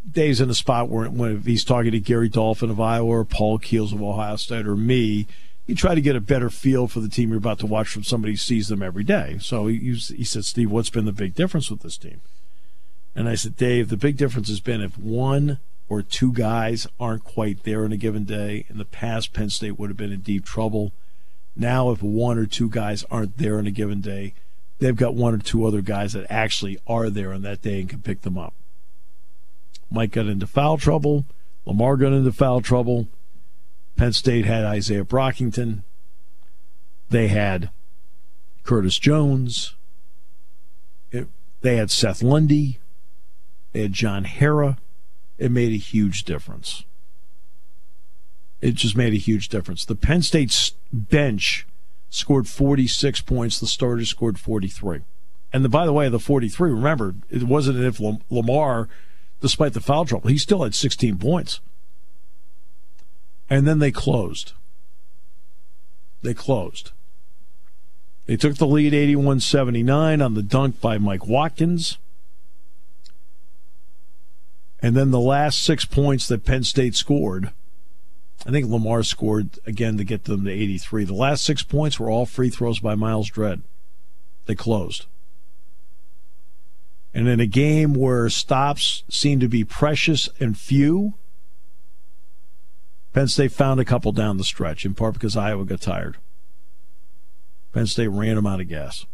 Dave's 0.09 0.41
in 0.41 0.49
a 0.49 0.55
spot 0.55 0.89
where 0.89 1.09
when 1.09 1.41
he's 1.41 1.63
talking 1.63 1.91
to 1.91 1.99
Gary 1.99 2.29
Dolphin 2.29 2.69
of 2.69 2.79
Iowa 2.79 3.07
or 3.07 3.25
Paul 3.25 3.57
Keels 3.57 3.91
of 3.91 4.01
Ohio 4.01 4.35
State 4.35 4.67
or 4.67 4.75
me, 4.75 5.27
you 5.65 5.75
try 5.75 5.95
to 5.95 6.01
get 6.01 6.15
a 6.15 6.21
better 6.21 6.49
feel 6.49 6.87
for 6.87 6.99
the 6.99 7.09
team 7.09 7.29
you're 7.29 7.39
about 7.39 7.59
to 7.59 7.65
watch 7.65 7.87
from 7.87 8.03
somebody 8.03 8.33
who 8.33 8.37
sees 8.37 8.67
them 8.67 8.83
every 8.83 9.03
day. 9.03 9.37
So 9.41 9.67
he, 9.67 9.77
he 9.77 10.23
said, 10.23 10.45
Steve, 10.45 10.69
what's 10.69 10.91
been 10.91 11.05
the 11.05 11.11
big 11.11 11.33
difference 11.33 11.71
with 11.71 11.81
this 11.81 11.97
team? 11.97 12.21
And 13.15 13.27
I 13.27 13.35
said, 13.35 13.55
Dave, 13.55 13.89
the 13.89 13.97
big 13.97 14.17
difference 14.17 14.49
has 14.49 14.59
been 14.59 14.81
if 14.81 14.97
one 14.97 15.59
or 15.87 16.01
two 16.01 16.31
guys 16.33 16.87
aren't 16.99 17.23
quite 17.23 17.63
there 17.63 17.85
in 17.85 17.91
a 17.91 17.97
given 17.97 18.25
day. 18.25 18.65
In 18.69 18.77
the 18.77 18.85
past, 18.85 19.33
Penn 19.33 19.49
State 19.49 19.79
would 19.79 19.89
have 19.89 19.97
been 19.97 20.11
in 20.11 20.21
deep 20.21 20.45
trouble. 20.45 20.91
Now, 21.55 21.91
if 21.91 22.03
one 22.03 22.37
or 22.37 22.45
two 22.45 22.69
guys 22.69 23.05
aren't 23.09 23.37
there 23.37 23.57
in 23.57 23.65
a 23.65 23.71
given 23.71 24.01
day, 24.01 24.33
they've 24.79 24.95
got 24.95 25.15
one 25.15 25.33
or 25.33 25.37
two 25.37 25.65
other 25.65 25.81
guys 25.81 26.13
that 26.13 26.27
actually 26.29 26.77
are 26.85 27.09
there 27.09 27.33
on 27.33 27.41
that 27.43 27.61
day 27.61 27.79
and 27.79 27.89
can 27.89 28.01
pick 28.01 28.21
them 28.21 28.37
up. 28.37 28.53
Mike 29.89 30.11
got 30.11 30.27
into 30.27 30.47
foul 30.47 30.77
trouble. 30.77 31.25
Lamar 31.65 31.97
got 31.97 32.13
into 32.13 32.31
foul 32.31 32.61
trouble. 32.61 33.07
Penn 33.95 34.13
State 34.13 34.45
had 34.45 34.63
Izaiah 34.63 35.05
Brockington. 35.05 35.83
They 37.09 37.27
had 37.27 37.69
Curtis 38.63 38.99
Jones. 38.99 39.75
It, 41.11 41.27
they 41.61 41.77
had 41.77 41.91
Seth 41.91 42.21
Lundy. 42.21 42.79
They 43.71 43.83
had 43.83 43.93
John 43.93 44.25
Harrar. 44.25 44.77
It 45.37 45.51
made 45.51 45.73
a 45.73 45.77
huge 45.77 46.23
difference. 46.23 46.83
It 48.61 48.75
just 48.75 48.97
made 48.97 49.13
a 49.13 49.17
huge 49.17 49.49
difference. 49.49 49.85
The 49.85 49.95
Penn 49.95 50.21
State 50.21 50.73
bench 50.91 51.67
scored 52.09 52.47
46 52.47 53.21
points. 53.21 53.59
The 53.59 53.67
starters 53.67 54.09
scored 54.09 54.39
43. 54.39 55.01
And 55.53 55.63
the, 55.63 55.69
by 55.69 55.85
the 55.85 55.93
way, 55.93 56.09
the 56.09 56.19
43, 56.19 56.71
remember, 56.71 57.15
it 57.29 57.43
wasn't 57.43 57.79
if 57.79 57.99
Lamar 58.29 58.89
despite 59.41 59.73
the 59.73 59.81
foul 59.81 60.05
trouble. 60.05 60.29
He 60.29 60.37
still 60.37 60.63
had 60.63 60.75
16 60.75 61.17
points. 61.17 61.59
And 63.49 63.67
then 63.67 63.79
they 63.79 63.91
closed. 63.91 64.53
They 66.21 66.33
closed. 66.33 66.91
They 68.25 68.37
took 68.37 68.55
the 68.55 68.65
lead 68.65 68.93
81 68.93 69.39
79 69.39 70.21
on 70.21 70.33
the 70.33 70.41
dunk 70.41 70.81
by 70.81 70.97
Mike 70.97 71.27
Watkins. 71.27 71.97
And 74.79 74.95
then 74.95 75.11
the 75.11 75.19
last 75.19 75.63
six 75.63 75.85
points 75.85 76.27
that 76.27 76.45
Penn 76.45 76.63
State 76.63 76.95
scored, 76.95 77.51
I 78.45 78.51
think 78.51 78.67
Lamar 78.67 79.03
scored 79.03 79.59
again 79.65 79.97
to 79.97 80.03
get 80.03 80.25
them 80.25 80.45
to 80.45 80.51
83. 80.51 81.05
The 81.05 81.13
last 81.13 81.43
six 81.43 81.63
points 81.63 81.99
were 81.99 82.09
all 82.09 82.25
free 82.25 82.49
throws 82.49 82.79
by 82.79 82.95
Myles 82.95 83.29
Dread. 83.29 83.61
They 84.45 84.55
closed. 84.55 85.05
And 87.15 87.29
in 87.29 87.39
a 87.39 87.45
game 87.45 87.93
where 87.93 88.29
stops 88.29 89.05
seem 89.09 89.39
to 89.39 89.47
be 89.47 89.63
precious 89.63 90.27
and 90.41 90.57
few, 90.57 91.13
Penn 93.13 93.29
State 93.29 93.53
found 93.53 93.79
a 93.79 93.85
couple 93.85 94.11
down 94.11 94.35
the 94.35 94.43
stretch, 94.43 94.85
in 94.85 94.93
part 94.93 95.13
because 95.13 95.37
Iowa 95.37 95.63
got 95.63 95.79
tired. 95.79 96.17
Penn 97.71 97.87
State 97.87 98.09
ran 98.09 98.35
them 98.35 98.45
out 98.45 98.59
of 98.59 98.67
gas. 98.67 99.05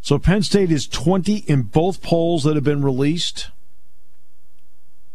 So 0.00 0.20
Penn 0.20 0.44
State 0.44 0.70
is 0.70 0.86
20 0.86 1.38
in 1.48 1.62
both 1.62 2.00
polls 2.00 2.44
that 2.44 2.54
have 2.54 2.62
been 2.62 2.84
released, 2.84 3.50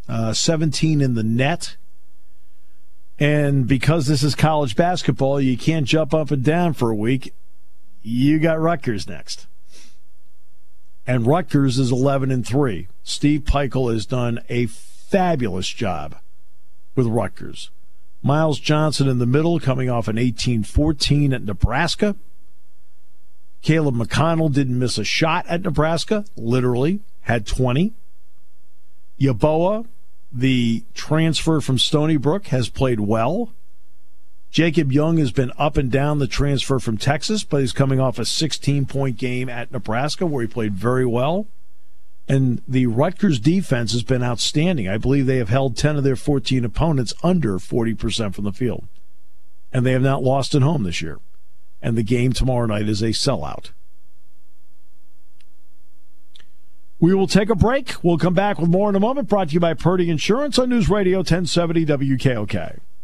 uh, 0.09 0.33
17 0.33 0.99
in 0.99 1.13
the 1.13 1.23
net. 1.23 1.77
And 3.17 3.67
because 3.67 4.07
this 4.07 4.21
is 4.21 4.35
college 4.35 4.75
basketball, 4.75 5.39
you 5.39 5.57
can't 5.57 5.87
jump 5.87 6.13
up 6.13 6.29
and 6.29 6.43
down 6.43 6.73
for 6.73 6.91
a 6.91 6.95
week. 6.95 7.33
You 8.01 8.39
got 8.39 8.59
Rutgers 8.59 9.07
next 9.07 9.47
and 11.07 11.27
Rutgers 11.27 11.77
is 11.77 11.91
11 11.91 12.31
and 12.31 12.45
3. 12.45 12.87
Steve 13.03 13.41
Pikiell 13.41 13.93
has 13.93 14.05
done 14.05 14.39
a 14.49 14.65
fabulous 14.65 15.69
job 15.69 16.15
with 16.95 17.07
Rutgers. 17.07 17.69
Myles 18.23 18.59
Johnson 18.59 19.07
in 19.07 19.19
the 19.19 19.27
middle, 19.27 19.59
coming 19.59 19.89
off 19.89 20.07
an 20.07 20.17
18 20.17 20.63
14 20.63 21.33
at 21.33 21.43
Nebraska. 21.43 22.15
Caleb 23.61 23.95
McConnell 23.95 24.51
didn't 24.51 24.79
miss 24.79 24.97
a 24.97 25.03
shot 25.03 25.45
at 25.47 25.61
Nebraska, 25.61 26.25
literally, 26.35 27.01
had 27.21 27.45
20. 27.45 27.93
Yeboah, 29.19 29.85
the 30.31 30.83
transfer 30.93 31.61
from 31.61 31.79
Stony 31.79 32.17
Brook, 32.17 32.47
has 32.47 32.69
played 32.69 32.99
well. 32.99 33.53
Jacob 34.55 34.89
Young 34.89 35.17
has 35.17 35.33
been 35.33 35.51
up 35.57 35.75
and 35.75 35.91
down 35.91 36.19
the 36.19 36.27
transfer 36.27 36.79
from 36.79 36.95
Texas, 36.95 37.43
but 37.43 37.59
he's 37.59 37.73
coming 37.73 37.99
off 37.99 38.17
a 38.17 38.23
16 38.23 38.85
point 38.85 39.17
game 39.17 39.49
at 39.49 39.69
Nebraska 39.69 40.25
where 40.25 40.43
he 40.43 40.47
played 40.47 40.75
very 40.75 41.05
well. 41.05 41.47
And 42.29 42.61
the 42.65 42.85
Rutgers 42.85 43.37
defense 43.37 43.91
has 43.91 44.03
been 44.03 44.23
outstanding. 44.23 44.87
I 44.87 44.97
believe 44.97 45.25
they 45.25 45.39
have 45.39 45.49
held 45.49 45.75
10 45.75 45.97
of 45.97 46.05
their 46.05 46.15
14 46.15 46.63
opponents 46.63 47.13
under 47.21 47.55
40% 47.57 48.33
from 48.33 48.45
the 48.45 48.53
field. 48.53 48.87
And 49.73 49.85
they 49.85 49.91
have 49.91 50.01
not 50.01 50.23
lost 50.23 50.55
at 50.55 50.61
home 50.61 50.83
this 50.83 51.01
year. 51.01 51.19
And 51.81 51.97
the 51.97 52.01
game 52.01 52.31
tomorrow 52.31 52.65
night 52.65 52.87
is 52.87 53.01
a 53.01 53.09
sellout. 53.09 53.71
We 56.97 57.13
will 57.13 57.27
take 57.27 57.49
a 57.49 57.55
break. 57.55 58.01
We'll 58.01 58.17
come 58.17 58.33
back 58.33 58.57
with 58.57 58.69
more 58.69 58.87
in 58.87 58.95
a 58.95 59.01
moment. 59.01 59.27
Brought 59.27 59.49
to 59.49 59.53
you 59.53 59.59
by 59.59 59.73
Purdy 59.73 60.09
Insurance 60.09 60.57
on 60.57 60.69
News 60.69 60.89
Radio 60.89 61.17
1070 61.17 61.85
WKOK. 61.85 62.79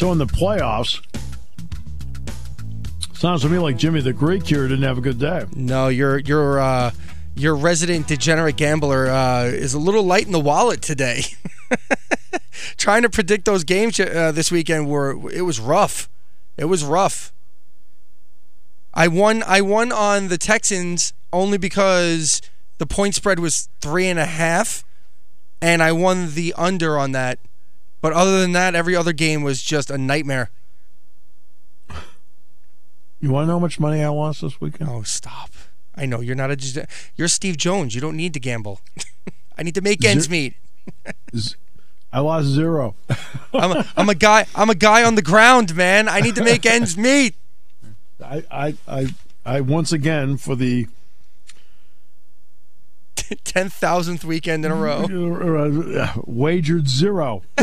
So 0.00 0.10
in 0.12 0.16
the 0.16 0.24
playoffs, 0.24 0.98
sounds 3.12 3.42
to 3.42 3.50
me 3.50 3.58
like 3.58 3.76
Jimmy 3.76 4.00
the 4.00 4.14
Greek 4.14 4.46
here 4.46 4.66
didn't 4.66 4.84
have 4.84 4.96
a 4.96 5.02
good 5.02 5.18
day. 5.18 5.44
No, 5.54 5.88
your 5.88 6.20
your 6.20 6.58
uh, 6.58 6.92
your 7.34 7.54
resident 7.54 8.06
degenerate 8.06 8.56
gambler 8.56 9.08
uh, 9.08 9.44
is 9.44 9.74
a 9.74 9.78
little 9.78 10.02
light 10.02 10.24
in 10.24 10.32
the 10.32 10.40
wallet 10.40 10.80
today. 10.80 11.24
Trying 12.78 13.02
to 13.02 13.10
predict 13.10 13.44
those 13.44 13.62
games 13.62 14.00
uh, 14.00 14.32
this 14.32 14.50
weekend 14.50 14.88
were 14.88 15.30
it 15.34 15.42
was 15.42 15.60
rough. 15.60 16.08
It 16.56 16.64
was 16.64 16.82
rough. 16.82 17.30
I 18.94 19.06
won. 19.06 19.42
I 19.46 19.60
won 19.60 19.92
on 19.92 20.28
the 20.28 20.38
Texans 20.38 21.12
only 21.30 21.58
because 21.58 22.40
the 22.78 22.86
point 22.86 23.16
spread 23.16 23.38
was 23.38 23.68
three 23.82 24.06
and 24.06 24.18
a 24.18 24.24
half, 24.24 24.82
and 25.60 25.82
I 25.82 25.92
won 25.92 26.32
the 26.32 26.54
under 26.56 26.98
on 26.98 27.12
that 27.12 27.38
but 28.00 28.12
other 28.12 28.40
than 28.40 28.52
that, 28.52 28.74
every 28.74 28.96
other 28.96 29.12
game 29.12 29.42
was 29.42 29.62
just 29.62 29.90
a 29.90 29.98
nightmare. 29.98 30.50
You 33.20 33.30
want 33.30 33.44
to 33.44 33.46
know 33.48 33.54
how 33.54 33.58
much 33.58 33.78
money 33.78 34.02
I 34.02 34.08
lost 34.08 34.40
this 34.40 34.60
weekend? 34.60 34.88
Oh, 34.88 35.02
stop! 35.02 35.50
I 35.94 36.06
know 36.06 36.20
you're 36.20 36.36
not 36.36 36.50
a 36.50 36.86
you're 37.16 37.28
Steve 37.28 37.58
Jones. 37.58 37.94
You 37.94 38.00
don't 38.00 38.16
need 38.16 38.32
to 38.34 38.40
gamble. 38.40 38.80
I 39.58 39.62
need 39.62 39.74
to 39.74 39.82
make 39.82 40.02
ends 40.04 40.30
meet. 40.30 40.54
I 42.12 42.20
lost 42.20 42.46
zero. 42.46 42.94
I'm, 43.54 43.72
a, 43.72 43.86
I'm 43.96 44.08
a 44.08 44.14
guy. 44.14 44.46
I'm 44.54 44.70
a 44.70 44.74
guy 44.74 45.04
on 45.04 45.14
the 45.14 45.22
ground, 45.22 45.76
man. 45.76 46.08
I 46.08 46.20
need 46.20 46.34
to 46.36 46.44
make 46.44 46.64
ends 46.64 46.96
meet. 46.96 47.34
I, 48.24 48.44
I, 48.50 48.74
I, 48.88 49.06
I 49.44 49.60
once 49.60 49.92
again 49.92 50.36
for 50.36 50.56
the 50.56 50.88
ten 53.44 53.68
thousandth 53.68 54.24
weekend 54.24 54.64
in 54.64 54.72
a 54.72 54.76
row. 54.76 55.04
uh, 56.00 56.12
wagered 56.24 56.88
zero, 56.88 57.42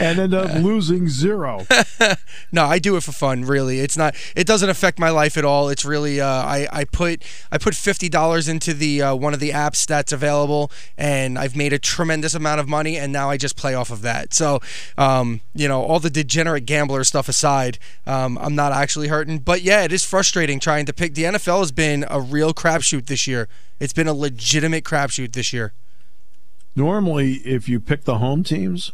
and 0.00 0.18
end 0.18 0.34
up 0.34 0.54
losing 0.62 1.08
zero. 1.08 1.66
no, 2.52 2.64
I 2.64 2.78
do 2.78 2.96
it 2.96 3.02
for 3.02 3.12
fun. 3.12 3.44
Really, 3.44 3.80
it's 3.80 3.96
not. 3.96 4.14
It 4.34 4.46
doesn't 4.46 4.68
affect 4.68 4.98
my 4.98 5.10
life 5.10 5.36
at 5.36 5.44
all. 5.44 5.68
It's 5.68 5.84
really. 5.84 6.20
Uh, 6.20 6.26
I 6.26 6.66
I 6.72 6.84
put 6.84 7.22
I 7.52 7.58
put 7.58 7.74
fifty 7.74 8.08
dollars 8.08 8.48
into 8.48 8.72
the 8.72 9.02
uh, 9.02 9.14
one 9.14 9.34
of 9.34 9.40
the 9.40 9.50
apps 9.50 9.86
that's 9.86 10.12
available, 10.12 10.70
and 10.96 11.38
I've 11.38 11.54
made 11.54 11.72
a 11.72 11.78
tremendous 11.78 12.34
amount 12.34 12.60
of 12.60 12.68
money, 12.68 12.96
and 12.96 13.12
now 13.12 13.30
I 13.30 13.36
just 13.36 13.56
play 13.56 13.74
off 13.74 13.90
of 13.90 14.02
that. 14.02 14.32
So, 14.34 14.60
um, 14.96 15.40
you 15.54 15.68
know, 15.68 15.82
all 15.82 16.00
the 16.00 16.10
degenerate 16.10 16.66
gambler 16.66 17.04
stuff 17.04 17.28
aside, 17.28 17.78
um, 18.06 18.38
I'm 18.38 18.54
not 18.54 18.72
actually 18.72 19.08
hurting. 19.08 19.40
But 19.40 19.62
yeah, 19.62 19.82
it 19.82 19.92
is 19.92 20.04
frustrating 20.04 20.60
trying 20.60 20.86
to 20.86 20.92
pick. 20.92 21.14
The 21.14 21.24
NFL 21.24 21.60
has 21.60 21.72
been 21.72 22.06
a 22.08 22.20
real 22.20 22.54
crapshoot 22.54 23.06
this 23.06 23.26
year. 23.26 23.48
It's 23.78 23.92
been 23.92 24.08
a 24.08 24.14
legitimate 24.14 24.84
crapshoot 24.84 25.32
this 25.32 25.52
year. 25.52 25.72
Normally, 26.76 27.34
if 27.44 27.68
you 27.68 27.80
pick 27.80 28.04
the 28.04 28.18
home 28.18 28.44
teams, 28.44 28.92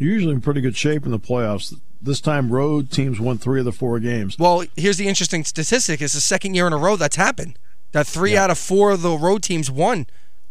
usually 0.00 0.34
in 0.34 0.40
pretty 0.40 0.60
good 0.60 0.76
shape 0.76 1.04
in 1.04 1.10
the 1.10 1.18
playoffs. 1.18 1.74
This 2.02 2.20
time, 2.20 2.50
road 2.50 2.90
teams 2.90 3.20
won 3.20 3.38
three 3.38 3.58
of 3.58 3.66
the 3.66 3.72
four 3.72 4.00
games. 4.00 4.38
Well, 4.38 4.64
here's 4.76 4.96
the 4.96 5.06
interesting 5.06 5.44
statistic: 5.44 6.00
it's 6.00 6.14
the 6.14 6.20
second 6.20 6.54
year 6.54 6.66
in 6.66 6.72
a 6.72 6.78
row 6.78 6.96
that's 6.96 7.16
happened. 7.16 7.58
That 7.92 8.06
three 8.06 8.32
yep. 8.32 8.42
out 8.42 8.50
of 8.50 8.58
four 8.58 8.92
of 8.92 9.02
the 9.02 9.16
road 9.16 9.42
teams 9.42 9.70
won. 9.70 10.06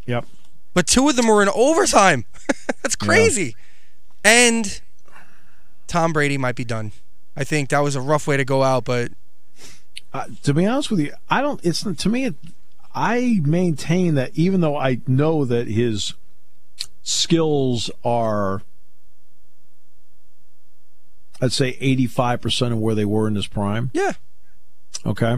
Yep. 0.06 0.26
But 0.74 0.88
two 0.88 1.10
of 1.10 1.16
them 1.16 1.28
were 1.28 1.42
in 1.42 1.50
overtime. 1.50 2.26
that's 2.84 2.96
crazy. 2.96 3.56
Yeah. 4.24 4.32
And 4.32 4.82
Tom 5.88 6.14
Brady 6.14 6.38
might 6.38 6.56
be 6.56 6.66
done. 6.66 6.92
I 7.36 7.44
think 7.44 7.70
that 7.70 7.80
was 7.80 7.96
a 7.96 8.02
rough 8.02 8.28
way 8.28 8.38
to 8.38 8.46
go 8.46 8.64
out, 8.64 8.84
but 8.84 9.12
uh, 10.14 10.26
to 10.44 10.54
be 10.54 10.66
honest 10.66 10.92
with 10.92 11.00
you, 11.00 11.14
I 11.30 11.42
don't. 11.42 11.64
It's 11.64 11.84
to 11.84 12.10
me. 12.10 12.26
It, 12.26 12.36
I 12.94 13.40
maintain 13.44 14.16
that 14.16 14.32
even 14.36 14.62
though 14.62 14.76
I 14.76 15.02
know 15.08 15.46
that 15.46 15.68
his 15.68 16.16
skills 17.04 17.92
are, 18.04 18.64
I'd 21.42 21.54
say 21.54 21.78
85% 21.78 22.74
of 22.74 22.80
where 22.80 22.96
they 22.96 23.06
were 23.06 23.28
in 23.28 23.36
his 23.36 23.48
prime. 23.48 23.92
Yeah. 23.94 24.14
Okay. 25.06 25.38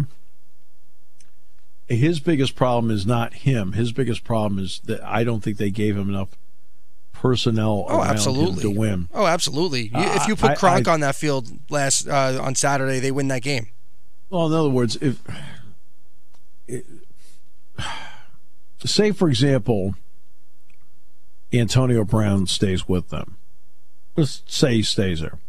His 1.87 2.19
biggest 2.19 2.55
problem 2.55 2.89
is 2.91 3.05
not 3.05 3.33
him. 3.33 3.73
His 3.73 3.91
biggest 3.91 4.23
problem 4.23 4.59
is 4.59 4.79
that 4.85 5.03
I 5.03 5.23
don't 5.23 5.41
think 5.41 5.57
they 5.57 5.69
gave 5.69 5.97
him 5.97 6.09
enough 6.09 6.29
personnel 7.13 7.85
oh, 7.87 8.01
absolutely. 8.01 8.63
to 8.63 8.71
win. 8.71 9.09
Oh, 9.13 9.27
absolutely. 9.27 9.91
Uh, 9.93 10.15
if 10.15 10.27
you 10.27 10.35
put 10.35 10.57
Gronk 10.57 10.87
I, 10.87 10.91
I, 10.91 10.93
on 10.93 10.99
that 11.01 11.15
field 11.15 11.49
last 11.69 12.07
uh, 12.07 12.39
on 12.41 12.55
Saturday, 12.55 12.99
they 12.99 13.11
win 13.11 13.27
that 13.27 13.43
game. 13.43 13.67
Well, 14.29 14.47
in 14.47 14.53
other 14.53 14.69
words, 14.69 14.97
if 15.01 15.21
say, 18.85 19.11
for 19.11 19.27
example, 19.29 19.95
Antonio 21.53 22.03
Brown 22.03 22.47
stays 22.47 22.87
with 22.87 23.09
them. 23.09 23.37
Let's 24.15 24.43
say 24.47 24.75
he 24.75 24.83
stays 24.83 25.21
there. 25.21 25.39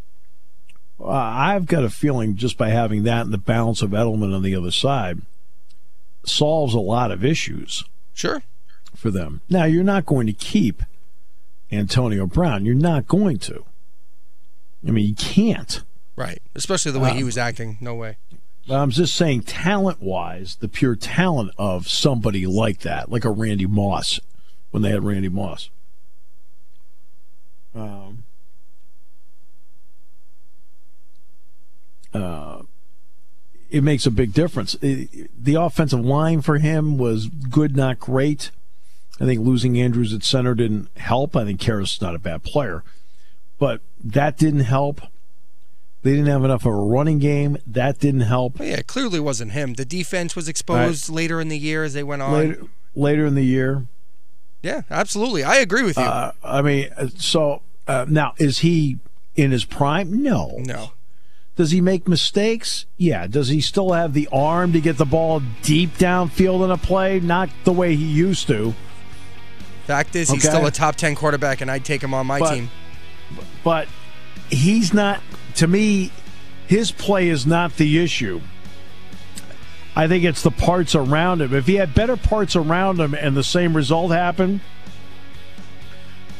Uh, 1.02 1.08
I've 1.10 1.66
got 1.66 1.84
a 1.84 1.90
feeling 1.90 2.36
just 2.36 2.56
by 2.56 2.68
having 2.68 3.02
that 3.04 3.24
and 3.24 3.32
the 3.32 3.38
balance 3.38 3.82
of 3.82 3.90
Edelman 3.90 4.34
on 4.34 4.42
the 4.42 4.54
other 4.54 4.70
side 4.70 5.22
solves 6.24 6.74
a 6.74 6.80
lot 6.80 7.10
of 7.10 7.24
issues. 7.24 7.84
Sure. 8.14 8.42
For 8.94 9.10
them. 9.10 9.40
Now, 9.48 9.64
you're 9.64 9.82
not 9.82 10.06
going 10.06 10.26
to 10.28 10.32
keep 10.32 10.82
Antonio 11.72 12.26
Brown. 12.26 12.64
You're 12.64 12.74
not 12.74 13.08
going 13.08 13.38
to. 13.40 13.64
I 14.86 14.90
mean, 14.90 15.06
you 15.08 15.14
can't. 15.14 15.82
Right. 16.14 16.40
Especially 16.54 16.92
the 16.92 17.00
way 17.00 17.14
he 17.14 17.24
was 17.24 17.38
acting. 17.38 17.78
No 17.80 17.94
way. 17.94 18.18
I'm 18.70 18.90
just 18.90 19.14
saying, 19.14 19.42
talent 19.42 20.00
wise, 20.00 20.56
the 20.56 20.68
pure 20.68 20.94
talent 20.94 21.50
of 21.58 21.88
somebody 21.88 22.46
like 22.46 22.80
that, 22.80 23.10
like 23.10 23.24
a 23.24 23.30
Randy 23.30 23.66
Moss, 23.66 24.20
when 24.70 24.82
they 24.82 24.90
had 24.90 25.02
Randy 25.02 25.28
Moss. 25.28 25.68
Um, 27.74 28.24
uh, 32.14 32.62
it 33.72 33.82
makes 33.82 34.04
a 34.04 34.10
big 34.10 34.34
difference. 34.34 34.76
It, 34.82 35.30
the 35.42 35.54
offensive 35.54 36.04
line 36.04 36.42
for 36.42 36.58
him 36.58 36.98
was 36.98 37.26
good, 37.26 37.74
not 37.74 37.98
great. 37.98 38.50
I 39.18 39.24
think 39.24 39.40
losing 39.40 39.80
Andrews 39.80 40.12
at 40.12 40.22
center 40.22 40.54
didn't 40.54 40.88
help. 40.98 41.34
I 41.34 41.44
think 41.44 41.60
Karras 41.60 41.94
is 41.94 42.00
not 42.02 42.14
a 42.14 42.18
bad 42.18 42.42
player, 42.42 42.84
but 43.58 43.80
that 44.04 44.36
didn't 44.36 44.60
help. 44.60 45.00
They 46.02 46.10
didn't 46.10 46.26
have 46.26 46.44
enough 46.44 46.62
of 46.62 46.72
a 46.72 46.74
running 46.74 47.18
game. 47.18 47.56
That 47.66 47.98
didn't 47.98 48.22
help. 48.22 48.58
Well, 48.58 48.68
yeah, 48.68 48.76
it 48.76 48.88
clearly 48.88 49.20
wasn't 49.20 49.52
him. 49.52 49.74
The 49.74 49.84
defense 49.84 50.36
was 50.36 50.48
exposed 50.48 51.08
right. 51.08 51.16
later 51.16 51.40
in 51.40 51.48
the 51.48 51.58
year 51.58 51.84
as 51.84 51.94
they 51.94 52.02
went 52.02 52.22
on. 52.22 52.32
Later, 52.32 52.62
later 52.94 53.26
in 53.26 53.34
the 53.34 53.44
year. 53.44 53.86
Yeah, 54.62 54.82
absolutely. 54.90 55.44
I 55.44 55.56
agree 55.56 55.82
with 55.82 55.96
you. 55.96 56.02
Uh, 56.02 56.32
I 56.44 56.60
mean, 56.60 56.90
uh, 56.96 57.08
so 57.16 57.62
uh, 57.86 58.04
now 58.08 58.34
is 58.38 58.58
he 58.58 58.98
in 59.34 59.50
his 59.50 59.64
prime? 59.64 60.22
No. 60.22 60.56
No. 60.58 60.92
Does 61.54 61.70
he 61.70 61.80
make 61.80 62.08
mistakes? 62.08 62.86
Yeah. 62.96 63.26
Does 63.26 63.48
he 63.48 63.60
still 63.60 63.92
have 63.92 64.14
the 64.14 64.28
arm 64.32 64.72
to 64.72 64.80
get 64.80 64.96
the 64.96 65.04
ball 65.04 65.42
deep 65.62 65.94
downfield 65.98 66.64
in 66.64 66.70
a 66.70 66.78
play? 66.78 67.20
Not 67.20 67.50
the 67.64 67.72
way 67.72 67.94
he 67.94 68.06
used 68.06 68.46
to. 68.48 68.74
Fact 69.86 70.16
is, 70.16 70.30
he's 70.30 70.44
okay. 70.44 70.54
still 70.54 70.66
a 70.66 70.70
top 70.70 70.96
10 70.96 71.14
quarterback, 71.14 71.60
and 71.60 71.70
I'd 71.70 71.84
take 71.84 72.02
him 72.02 72.14
on 72.14 72.26
my 72.26 72.38
but, 72.38 72.54
team. 72.54 72.70
But 73.64 73.88
he's 74.48 74.94
not 74.94 75.20
to 75.56 75.66
me, 75.66 76.10
his 76.66 76.90
play 76.90 77.28
is 77.28 77.46
not 77.46 77.76
the 77.76 77.98
issue. 77.98 78.40
I 79.94 80.08
think 80.08 80.24
it's 80.24 80.42
the 80.42 80.50
parts 80.50 80.94
around 80.94 81.42
him. 81.42 81.54
If 81.54 81.66
he 81.66 81.74
had 81.74 81.94
better 81.94 82.16
parts 82.16 82.56
around 82.56 82.98
him 82.98 83.14
and 83.14 83.36
the 83.36 83.44
same 83.44 83.76
result 83.76 84.10
happened, 84.10 84.60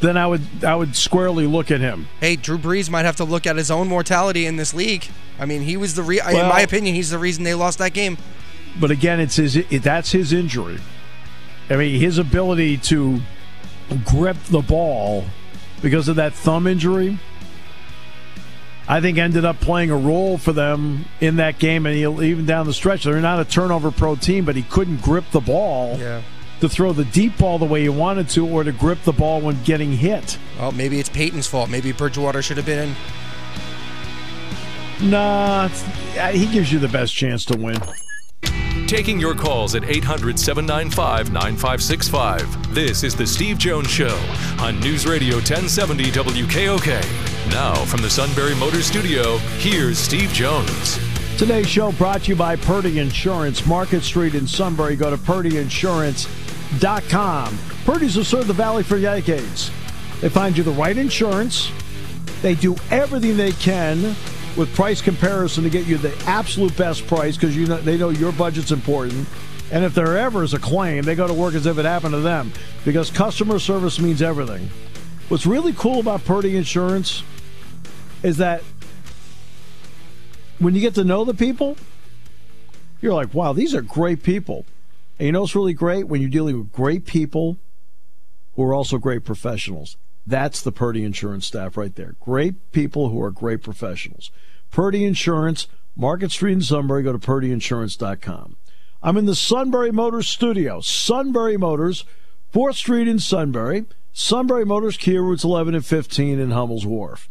then 0.02 0.16
I 0.16 0.26
would 0.26 0.42
I 0.64 0.74
would 0.74 0.94
squarely 0.94 1.46
look 1.46 1.70
at 1.70 1.80
him. 1.80 2.08
Hey, 2.20 2.36
Drew 2.36 2.58
Brees 2.58 2.90
might 2.90 3.04
have 3.04 3.16
to 3.16 3.24
look 3.24 3.46
at 3.46 3.56
his 3.56 3.70
own 3.70 3.88
mortality 3.88 4.46
in 4.46 4.56
this 4.56 4.74
league. 4.74 5.08
I 5.38 5.46
mean, 5.46 5.62
he 5.62 5.76
was 5.76 5.94
the 5.94 6.02
re- 6.02 6.20
well, 6.24 6.42
in 6.42 6.48
my 6.48 6.60
opinion, 6.60 6.94
he's 6.94 7.10
the 7.10 7.18
reason 7.18 7.44
they 7.44 7.54
lost 7.54 7.78
that 7.78 7.94
game. 7.94 8.18
But 8.78 8.90
again, 8.90 9.20
it's 9.20 9.36
his 9.36 9.64
that's 9.82 10.12
his 10.12 10.32
injury. 10.32 10.78
I 11.70 11.76
mean, 11.76 11.98
his 11.98 12.18
ability 12.18 12.76
to 12.78 13.20
grip 14.04 14.36
the 14.44 14.60
ball 14.60 15.24
because 15.80 16.08
of 16.08 16.16
that 16.16 16.34
thumb 16.34 16.66
injury 16.66 17.18
I 18.88 19.00
think 19.00 19.18
ended 19.18 19.44
up 19.44 19.60
playing 19.60 19.90
a 19.90 19.96
role 19.96 20.38
for 20.38 20.52
them 20.52 21.04
in 21.20 21.36
that 21.36 21.58
game, 21.58 21.86
and 21.86 21.96
even 21.96 22.46
down 22.46 22.66
the 22.66 22.74
stretch, 22.74 23.04
they're 23.04 23.20
not 23.20 23.40
a 23.40 23.44
turnover 23.44 23.90
pro 23.90 24.16
team, 24.16 24.44
but 24.44 24.56
he 24.56 24.62
couldn't 24.62 25.00
grip 25.00 25.24
the 25.30 25.40
ball. 25.40 25.96
Yeah. 25.98 26.22
To 26.62 26.68
throw 26.68 26.92
the 26.92 27.04
deep 27.06 27.36
ball 27.38 27.58
the 27.58 27.64
way 27.64 27.82
he 27.82 27.88
wanted 27.88 28.28
to, 28.30 28.46
or 28.46 28.62
to 28.62 28.70
grip 28.70 29.02
the 29.02 29.10
ball 29.12 29.40
when 29.40 29.60
getting 29.64 29.90
hit. 29.90 30.38
Well, 30.60 30.70
maybe 30.70 31.00
it's 31.00 31.08
Peyton's 31.08 31.48
fault. 31.48 31.68
Maybe 31.68 31.90
Bridgewater 31.90 32.40
should 32.40 32.56
have 32.56 32.66
been 32.66 32.94
in. 35.00 35.10
Nah, 35.10 35.68
uh, 36.16 36.28
he 36.28 36.46
gives 36.46 36.72
you 36.72 36.78
the 36.78 36.86
best 36.86 37.16
chance 37.16 37.44
to 37.46 37.58
win. 37.58 37.80
Taking 38.86 39.18
your 39.18 39.34
calls 39.34 39.74
at 39.74 39.82
800 39.82 40.38
795 40.38 41.32
9565. 41.32 42.72
This 42.72 43.02
is 43.02 43.16
The 43.16 43.26
Steve 43.26 43.58
Jones 43.58 43.90
Show 43.90 44.16
on 44.60 44.78
News 44.78 45.04
Radio 45.04 45.38
1070 45.38 46.12
WKOK. 46.12 47.50
Now, 47.50 47.74
from 47.86 48.02
the 48.02 48.10
Sunbury 48.10 48.54
Motor 48.54 48.82
Studio, 48.82 49.38
here's 49.58 49.98
Steve 49.98 50.32
Jones. 50.32 51.00
Today's 51.36 51.68
show 51.68 51.90
brought 51.90 52.22
to 52.22 52.28
you 52.28 52.36
by 52.36 52.54
Purdy 52.54 53.00
Insurance, 53.00 53.66
Market 53.66 54.02
Street 54.02 54.36
in 54.36 54.46
Sunbury. 54.46 54.94
Go 54.94 55.10
to 55.10 55.16
purdyinsurance.com. 56.72 57.58
Purdy's 57.84 58.14
have 58.14 58.26
served 58.26 58.46
the 58.46 58.52
Valley 58.52 58.82
for 58.82 59.00
decades. 59.00 59.70
They 60.20 60.28
find 60.28 60.56
you 60.56 60.62
the 60.62 60.70
right 60.72 60.96
insurance. 60.96 61.70
They 62.42 62.54
do 62.54 62.76
everything 62.90 63.36
they 63.36 63.52
can 63.52 64.14
with 64.56 64.72
price 64.74 65.00
comparison 65.00 65.64
to 65.64 65.70
get 65.70 65.86
you 65.86 65.96
the 65.96 66.16
absolute 66.26 66.76
best 66.76 67.06
price 67.06 67.36
because 67.36 67.56
you 67.56 67.66
know 67.66 67.78
they 67.78 67.96
know 67.96 68.10
your 68.10 68.32
budget's 68.32 68.72
important. 68.72 69.26
And 69.70 69.84
if 69.84 69.94
there 69.94 70.18
ever 70.18 70.42
is 70.42 70.52
a 70.52 70.58
claim, 70.58 71.02
they 71.04 71.14
go 71.14 71.26
to 71.26 71.32
work 71.32 71.54
as 71.54 71.66
if 71.66 71.78
it 71.78 71.84
happened 71.84 72.12
to 72.12 72.20
them 72.20 72.52
because 72.84 73.10
customer 73.10 73.58
service 73.58 73.98
means 73.98 74.20
everything. 74.20 74.68
What's 75.28 75.46
really 75.46 75.72
cool 75.72 76.00
about 76.00 76.24
Purdy 76.24 76.56
Insurance 76.56 77.22
is 78.22 78.36
that 78.36 78.62
when 80.58 80.74
you 80.74 80.80
get 80.80 80.94
to 80.96 81.04
know 81.04 81.24
the 81.24 81.34
people, 81.34 81.76
you're 83.00 83.14
like, 83.14 83.32
wow, 83.32 83.52
these 83.52 83.74
are 83.74 83.82
great 83.82 84.22
people. 84.22 84.66
And 85.18 85.26
you 85.26 85.32
know 85.32 85.42
what's 85.42 85.54
really 85.54 85.74
great? 85.74 86.08
When 86.08 86.20
you're 86.20 86.30
dealing 86.30 86.58
with 86.58 86.72
great 86.72 87.06
people 87.06 87.58
who 88.54 88.62
are 88.62 88.74
also 88.74 88.98
great 88.98 89.24
professionals. 89.24 89.96
That's 90.26 90.60
the 90.62 90.72
Purdy 90.72 91.04
Insurance 91.04 91.46
staff 91.46 91.76
right 91.76 91.94
there. 91.94 92.14
Great 92.20 92.72
people 92.72 93.08
who 93.08 93.20
are 93.22 93.30
great 93.30 93.62
professionals. 93.62 94.30
Purdy 94.70 95.04
Insurance, 95.04 95.66
Market 95.96 96.30
Street 96.30 96.52
in 96.52 96.62
Sunbury. 96.62 97.02
Go 97.02 97.12
to 97.12 97.18
purdyinsurance.com. 97.18 98.56
I'm 99.02 99.16
in 99.16 99.26
the 99.26 99.34
Sunbury 99.34 99.90
Motors 99.90 100.28
studio. 100.28 100.80
Sunbury 100.80 101.56
Motors, 101.56 102.04
4th 102.54 102.74
Street 102.74 103.08
in 103.08 103.18
Sunbury. 103.18 103.86
Sunbury 104.12 104.64
Motors, 104.64 104.96
Kia 104.96 105.22
routes 105.22 105.42
11 105.42 105.74
and 105.74 105.84
15 105.84 106.38
in 106.38 106.50
Hummel's 106.50 106.86
Wharf. 106.86 107.28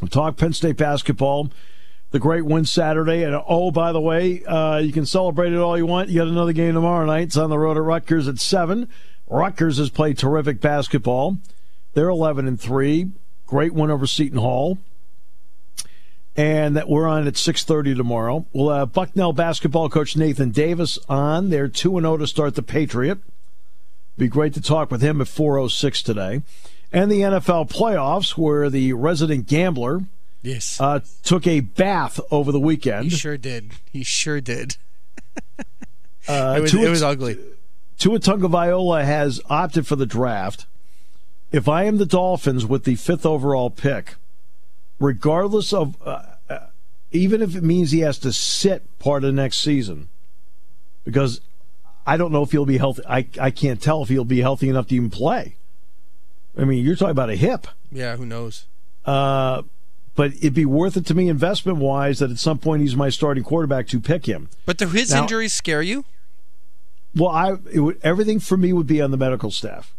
We 0.00 0.08
talk 0.08 0.36
Penn 0.36 0.52
State 0.52 0.76
basketball. 0.76 1.50
The 2.14 2.20
great 2.20 2.44
win 2.44 2.64
Saturday. 2.64 3.24
And 3.24 3.34
oh, 3.48 3.72
by 3.72 3.90
the 3.90 4.00
way, 4.00 4.44
uh, 4.44 4.78
you 4.78 4.92
can 4.92 5.04
celebrate 5.04 5.52
it 5.52 5.58
all 5.58 5.76
you 5.76 5.84
want. 5.84 6.10
You 6.10 6.20
got 6.20 6.28
another 6.28 6.52
game 6.52 6.74
tomorrow 6.74 7.04
night. 7.04 7.24
It's 7.24 7.36
on 7.36 7.50
the 7.50 7.58
road 7.58 7.76
at 7.76 7.82
Rutgers 7.82 8.28
at 8.28 8.38
seven. 8.38 8.88
Rutgers 9.26 9.78
has 9.78 9.90
played 9.90 10.16
terrific 10.16 10.60
basketball. 10.60 11.38
They're 11.94 12.08
eleven 12.08 12.46
and 12.46 12.58
three. 12.58 13.10
Great 13.46 13.74
win 13.74 13.90
over 13.90 14.06
Seton 14.06 14.38
Hall. 14.38 14.78
And 16.36 16.76
that 16.76 16.88
we're 16.88 17.08
on 17.08 17.26
at 17.26 17.36
six 17.36 17.64
thirty 17.64 17.96
tomorrow. 17.96 18.46
We'll 18.52 18.70
have 18.70 18.92
Bucknell 18.92 19.32
basketball 19.32 19.88
coach 19.88 20.16
Nathan 20.16 20.52
Davis 20.52 21.00
on. 21.08 21.50
They're 21.50 21.66
two 21.66 21.98
and 21.98 22.04
zero 22.04 22.18
to 22.18 22.28
start 22.28 22.54
the 22.54 22.62
Patriot. 22.62 23.18
Be 24.16 24.28
great 24.28 24.54
to 24.54 24.60
talk 24.60 24.92
with 24.92 25.02
him 25.02 25.20
at 25.20 25.26
four 25.26 25.58
oh 25.58 25.66
six 25.66 26.00
today. 26.00 26.42
And 26.92 27.10
the 27.10 27.22
NFL 27.22 27.72
playoffs, 27.72 28.38
where 28.38 28.70
the 28.70 28.92
resident 28.92 29.48
gambler 29.48 30.02
Yes. 30.44 30.80
uh, 30.80 31.00
took 31.22 31.46
a 31.46 31.60
bath 31.60 32.20
over 32.30 32.52
the 32.52 32.60
weekend. 32.60 33.04
he 33.04 33.10
sure 33.10 33.36
did. 33.36 33.72
He 33.92 34.02
sure 34.04 34.40
did. 34.40 34.76
Uh, 36.26 36.54
It 36.56 36.60
was, 36.62 36.70
Tua, 36.70 36.86
it 36.86 36.88
was 36.88 37.02
ugly. 37.02 37.36
Tua 37.98 38.18
Tagovailoa 38.18 39.04
has 39.04 39.42
opted 39.50 39.86
for 39.86 39.94
the 39.94 40.06
draft. 40.06 40.64
If 41.52 41.68
I 41.68 41.84
am 41.84 41.98
the 41.98 42.06
Dolphins 42.06 42.64
with 42.64 42.84
the 42.84 42.94
fifth 42.94 43.26
overall 43.26 43.68
pick, 43.68 44.14
regardless 44.98 45.74
of, 45.74 45.96
uh, 46.02 46.22
uh, 46.48 46.58
even 47.12 47.42
if 47.42 47.54
it 47.54 47.62
means 47.62 47.90
he 47.90 48.00
has 48.00 48.18
to 48.20 48.32
sit 48.32 48.98
part 48.98 49.22
of 49.22 49.34
next 49.34 49.58
season, 49.58 50.08
because 51.04 51.42
I 52.06 52.16
don't 52.16 52.32
know 52.32 52.42
if 52.42 52.52
he'll 52.52 52.64
be 52.64 52.78
healthy. 52.78 53.02
I, 53.06 53.26
I 53.38 53.50
can't 53.50 53.82
tell 53.82 54.02
if 54.02 54.08
he'll 54.08 54.24
be 54.24 54.40
healthy 54.40 54.70
enough 54.70 54.86
to 54.88 54.94
even 54.94 55.10
play. 55.10 55.56
I 56.58 56.64
mean, 56.64 56.82
you're 56.82 56.96
talking 56.96 57.10
about 57.10 57.28
a 57.28 57.36
hip. 57.36 57.66
Yeah, 57.92 58.16
who 58.16 58.24
knows? 58.24 58.64
Uh, 59.04 59.60
but 60.14 60.32
it'd 60.34 60.54
be 60.54 60.64
worth 60.64 60.96
it 60.96 61.06
to 61.06 61.14
me 61.14 61.28
investment 61.28 61.78
wise 61.78 62.18
that 62.20 62.30
at 62.30 62.38
some 62.38 62.58
point 62.58 62.82
he's 62.82 62.96
my 62.96 63.08
starting 63.08 63.42
quarterback 63.44 63.86
to 63.88 64.00
pick 64.00 64.26
him. 64.26 64.48
But 64.66 64.78
do 64.78 64.88
his 64.88 65.10
Now- 65.12 65.22
injuries 65.22 65.52
scare 65.52 65.82
you? 65.82 66.04
Well, 67.16 67.30
I 67.30 67.52
it 67.72 67.80
would, 67.80 68.00
everything 68.02 68.40
for 68.40 68.56
me 68.56 68.72
would 68.72 68.86
be 68.86 69.00
on 69.00 69.10
the 69.12 69.16
medical 69.16 69.50
staff. 69.50 69.94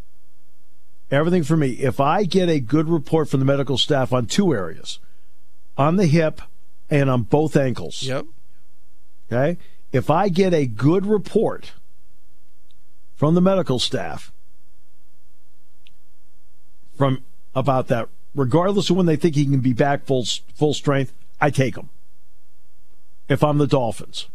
Everything 1.12 1.44
for 1.44 1.56
me. 1.56 1.70
If 1.72 2.00
I 2.00 2.24
get 2.24 2.50
a 2.50 2.60
good 2.60 2.90
report 2.90 3.30
from 3.30 3.40
the 3.40 3.46
medical 3.46 3.78
staff 3.78 4.12
on 4.12 4.26
two 4.26 4.54
areas, 4.54 5.00
on 5.78 5.96
the 5.96 6.08
hip 6.08 6.42
and 6.90 7.10
on 7.10 7.24
both 7.24 7.56
ankles. 7.56 8.04
Yep. 8.04 8.26
Okay? 9.32 9.58
If 9.92 10.10
I 10.10 10.30
get 10.30 10.54
a 10.54 10.66
good 10.66 11.06
report 11.06 11.72
from 13.16 13.34
the 13.36 13.42
medical 13.42 13.80
staff 13.80 14.32
from 16.98 17.24
about 17.54 17.88
that, 17.88 18.10
regardless 18.36 18.90
of 18.90 18.98
when 18.98 19.06
they 19.06 19.16
think 19.16 19.36
he 19.36 19.46
can 19.46 19.60
be 19.62 19.74
back 19.74 20.06
full 20.06 20.26
full 20.54 20.74
strength, 20.74 21.14
I 21.42 21.50
take 21.50 21.76
him. 21.76 21.90
If 23.28 23.44
I'm 23.44 23.58
the 23.58 23.68
Dolphins. 23.68 24.28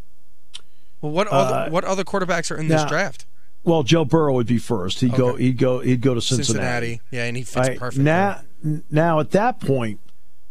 Well, 1.00 1.12
what 1.12 1.28
other 1.28 1.70
what 1.70 1.84
other 1.84 2.04
quarterbacks 2.04 2.50
are 2.50 2.56
in 2.56 2.68
this 2.68 2.80
Uh, 2.80 2.84
now- 2.84 2.88
draft? 2.88 3.26
Well, 3.62 3.82
Joe 3.82 4.06
Burrow 4.06 4.32
would 4.34 4.46
be 4.46 4.56
first. 4.56 5.00
He'd 5.00 5.14
go. 5.14 5.36
He'd 5.36 5.58
go. 5.58 5.80
He'd 5.80 6.00
go 6.00 6.14
to 6.14 6.20
Cincinnati. 6.22 6.46
Cincinnati. 6.54 7.00
Yeah, 7.10 7.24
and 7.24 7.36
he 7.36 7.42
fits 7.42 7.68
Right. 7.68 7.78
perfect. 7.78 8.02
Now, 8.02 8.40
now 8.90 9.20
at 9.20 9.32
that 9.32 9.60
point, 9.60 10.00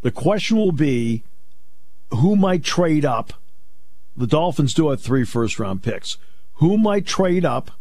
the 0.04 0.12
question 0.12 0.58
will 0.58 0.72
be, 0.72 1.24
who 2.12 2.36
might 2.36 2.64
trade 2.64 3.06
up? 3.06 3.34
The 4.16 4.28
Dolphins 4.28 4.76
do 4.76 4.90
have 4.92 5.02
three 5.02 5.24
first 5.26 5.58
round 5.60 5.82
picks. 5.82 6.18
Who 6.56 6.78
might 6.78 7.08
trade 7.08 7.46
up? 7.46 7.72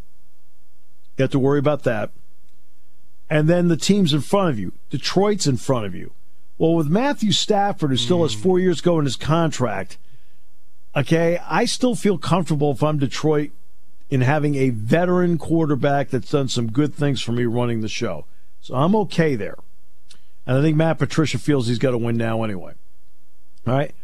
You 1.19 1.25
have 1.25 1.31
to 1.33 1.39
worry 1.39 1.59
about 1.59 1.83
that. 1.83 2.11
And 3.31 3.49
then 3.49 3.69
the 3.69 3.77
teams 3.77 4.13
in 4.13 4.21
front 4.21 4.51
of 4.51 4.59
you. 4.59 4.73
Detroit's 4.91 5.47
in 5.47 5.57
front 5.57 5.87
of 5.87 5.95
you. 5.95 6.13
Well, 6.57 6.75
with 6.75 6.89
Matthew 6.89 7.33
Stafford, 7.33 7.91
who 7.91 7.97
still 7.97 8.23
has 8.23 8.35
Hmm. 8.35 8.41
four 8.41 8.59
years 8.59 8.81
go 8.81 8.99
in 8.99 9.05
his 9.05 9.17
contract, 9.17 9.99
okay, 10.97 11.39
I 11.49 11.67
still 11.67 11.95
feel 11.95 12.19
comfortable 12.19 12.73
if 12.73 12.83
I'm 12.83 12.99
Detroit 12.99 13.51
in 14.11 14.23
having 14.23 14.55
a 14.55 14.71
veteran 14.71 15.39
quarterback 15.39 16.09
that's 16.11 16.31
done 16.31 16.49
some 16.49 16.73
good 16.73 16.95
things 16.95 17.21
for 17.21 17.33
me 17.33 17.45
running 17.45 17.81
the 17.81 17.89
show. 17.89 18.25
So 18.61 18.75
I'm 18.75 18.97
okay 18.97 19.37
there. 19.37 19.57
And 20.47 20.57
I 20.57 20.63
think 20.63 20.77
Matt 20.77 20.99
Patricia 20.99 21.39
feels 21.39 21.69
he's 21.69 21.79
got 21.79 21.91
to 21.91 21.99
win 21.99 22.17
now 22.17 22.43
anyway. 22.43 22.73
All 23.67 23.75
right. 23.75 23.95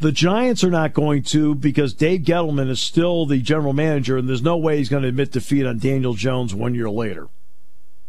The 0.00 0.12
Giants 0.12 0.62
are 0.62 0.70
not 0.70 0.92
going 0.92 1.22
to 1.24 1.54
because 1.54 1.94
Dave 1.94 2.22
Gettleman 2.22 2.68
is 2.68 2.80
still 2.80 3.24
the 3.26 3.38
general 3.40 3.72
manager, 3.72 4.16
and 4.16 4.28
there's 4.28 4.42
no 4.42 4.56
way 4.56 4.76
he's 4.78 4.88
going 4.88 5.02
to 5.02 5.08
admit 5.08 5.32
defeat 5.32 5.64
on 5.64 5.78
Daniel 5.78 6.14
Jones 6.14 6.54
one 6.54 6.74
year 6.74 6.90
later. 6.90 7.28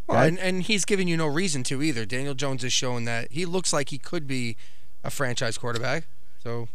Well, 0.10 0.24
and, 0.24 0.40
and 0.40 0.64
he's 0.64 0.86
giving 0.86 1.08
you 1.08 1.16
no 1.18 1.28
reason 1.28 1.64
to 1.66 1.82
either. 1.84 2.06
Daniel 2.06 2.34
Jones 2.34 2.64
is 2.64 2.74
showing 2.74 3.06
that 3.06 3.32
he 3.32 3.46
looks 3.46 3.72
like 3.72 3.90
he 3.90 3.98
could 3.98 4.28
be 4.28 4.58
a 5.04 5.10
franchise 5.10 5.58
quarterback. 5.58 6.06
So 6.44 6.68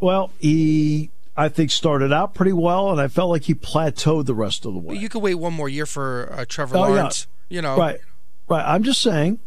Well, 0.00 0.30
he, 0.38 1.10
I 1.36 1.48
think, 1.48 1.70
started 1.70 2.12
out 2.12 2.34
pretty 2.34 2.52
well, 2.52 2.90
and 2.90 3.00
I 3.00 3.08
felt 3.08 3.30
like 3.30 3.42
he 3.44 3.54
plateaued 3.54 4.26
the 4.26 4.34
rest 4.34 4.64
of 4.66 4.74
the 4.74 4.78
way. 4.78 4.96
you 4.96 5.08
could 5.08 5.22
wait 5.22 5.34
one 5.36 5.52
more 5.54 5.68
year 5.68 5.86
for 5.86 6.28
uh, 6.32 6.44
Trevor 6.48 6.76
Oh, 6.76 6.84
yeah. 6.88 6.88
Lawrence. 6.94 7.26
You 7.48 7.62
know, 7.62 7.76
Right, 7.76 8.00
right. 8.48 8.64
I'm 8.66 8.82
just 8.82 9.00
saying. 9.02 9.38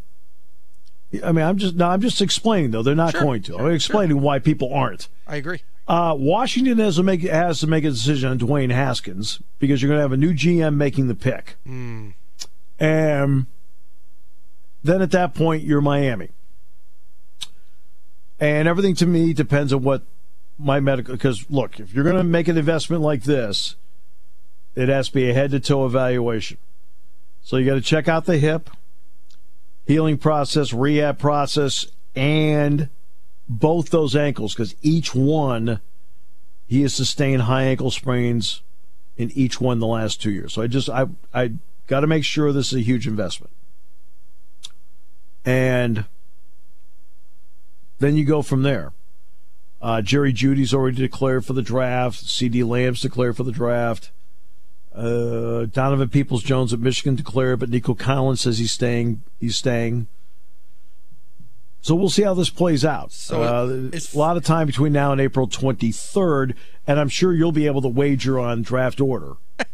I 1.23 1.31
mean, 1.31 1.45
I'm 1.45 1.57
just 1.57 1.75
no. 1.75 1.87
I'm 1.87 2.01
just 2.01 2.21
explaining 2.21 2.71
though. 2.71 2.83
They're 2.83 2.93
not 2.95 3.11
Sure, 3.11 3.21
going 3.21 3.41
to. 3.43 3.53
sure, 3.53 3.61
I'm 3.61 3.71
explaining 3.71 4.19
why 4.21 4.39
people 4.39 4.73
aren't. 4.73 5.07
I 5.25 5.37
agree. 5.37 5.61
Uh, 5.87 6.13
Washington 6.17 6.79
has 6.79 6.97
to 6.97 7.03
make 7.03 7.21
has 7.21 7.61
to 7.61 7.67
make 7.67 7.85
a 7.85 7.89
decision 7.89 8.29
on 8.29 8.37
Dwayne 8.39 8.71
Haskins 8.71 9.41
because 9.59 9.81
you're 9.81 9.87
going 9.87 9.99
to 9.99 10.01
have 10.01 10.11
a 10.11 10.17
new 10.17 10.33
GM 10.33 10.75
making 10.75 11.07
the 11.07 11.15
pick, 11.15 11.55
Mm. 11.65 12.13
And 12.79 13.45
then 14.83 15.01
at 15.01 15.11
that 15.11 15.33
point 15.33 15.63
you're 15.63 15.81
Miami, 15.81 16.29
and 18.39 18.67
everything 18.67 18.95
to 18.95 19.05
me 19.05 19.33
depends 19.33 19.73
on 19.73 19.81
what 19.81 20.03
my 20.57 20.79
medical. 20.79 21.13
Because 21.13 21.49
look, 21.49 21.79
if 21.79 21.93
you're 21.93 22.03
going 22.03 22.17
to 22.17 22.23
make 22.23 22.47
an 22.47 22.57
investment 22.57 23.01
like 23.01 23.23
this, 23.23 23.75
it 24.75 24.89
has 24.89 25.07
to 25.07 25.13
be 25.13 25.29
a 25.29 25.33
head 25.33 25.51
to 25.51 25.59
toe 25.59 25.85
evaluation. 25.85 26.57
So 27.41 27.57
you 27.57 27.65
got 27.65 27.75
to 27.75 27.81
check 27.81 28.07
out 28.07 28.25
the 28.25 28.37
hip, 28.37 28.69
healing 29.85 30.17
process, 30.17 30.73
rehab 30.73 31.17
process, 31.17 31.87
and 32.15 32.89
both 33.47 33.89
those 33.89 34.15
ankles 34.15 34.53
because 34.53 34.75
each 34.81 35.15
one 35.15 35.79
he 36.67 36.81
has 36.81 36.93
sustained 36.93 37.43
high 37.43 37.63
ankle 37.63 37.89
sprains 37.89 38.61
in 39.15 39.31
each 39.31 39.61
one 39.61 39.79
the 39.79 39.87
last 39.87 40.21
two 40.21 40.31
years. 40.31 40.53
So 40.53 40.61
I 40.61 40.67
just 40.67 40.89
I 40.89 41.05
I 41.33 41.53
got 41.87 42.01
to 42.01 42.07
make 42.07 42.23
sure 42.23 42.51
this 42.51 42.67
is 42.67 42.79
a 42.79 42.83
huge 42.83 43.07
investment, 43.07 43.53
and 45.45 46.05
then 47.99 48.15
you 48.15 48.25
go 48.25 48.41
from 48.41 48.63
there. 48.63 48.93
Uh, 49.81 50.01
Jerry 50.01 50.33
Jeudy's 50.33 50.73
already 50.73 50.97
declared 50.97 51.45
for 51.45 51.53
the 51.53 51.61
draft. 51.61 52.25
CeeDee 52.25 52.67
Lamb's 52.67 53.01
declared 53.01 53.37
for 53.37 53.43
the 53.43 53.51
draft. 53.51 54.11
Uh, 54.93 55.65
Donovan 55.65 56.09
Peoples 56.09 56.41
Jones 56.41 56.73
at 56.73 56.79
Michigan 56.79 57.15
declared, 57.15 57.59
but 57.59 57.69
Nico 57.69 57.93
Collins 57.93 58.41
says 58.41 58.57
he's 58.57 58.71
staying. 58.71 59.21
He's 59.39 59.55
staying. 59.55 60.07
So 61.81 61.95
we'll 61.95 62.09
see 62.09 62.23
how 62.23 62.33
this 62.33 62.49
plays 62.49 62.83
out. 62.83 63.11
So 63.11 63.41
uh, 63.43 63.67
it's- 63.87 64.13
a 64.13 64.17
lot 64.17 64.35
of 64.37 64.43
time 64.43 64.67
between 64.67 64.91
now 64.93 65.11
and 65.11 65.21
April 65.21 65.47
23rd, 65.47 66.53
and 66.85 66.99
I'm 66.99 67.07
sure 67.09 67.33
you'll 67.33 67.51
be 67.53 67.65
able 67.65 67.81
to 67.81 67.87
wager 67.87 68.39
on 68.39 68.61
draft 68.61 68.99
order. 69.01 69.33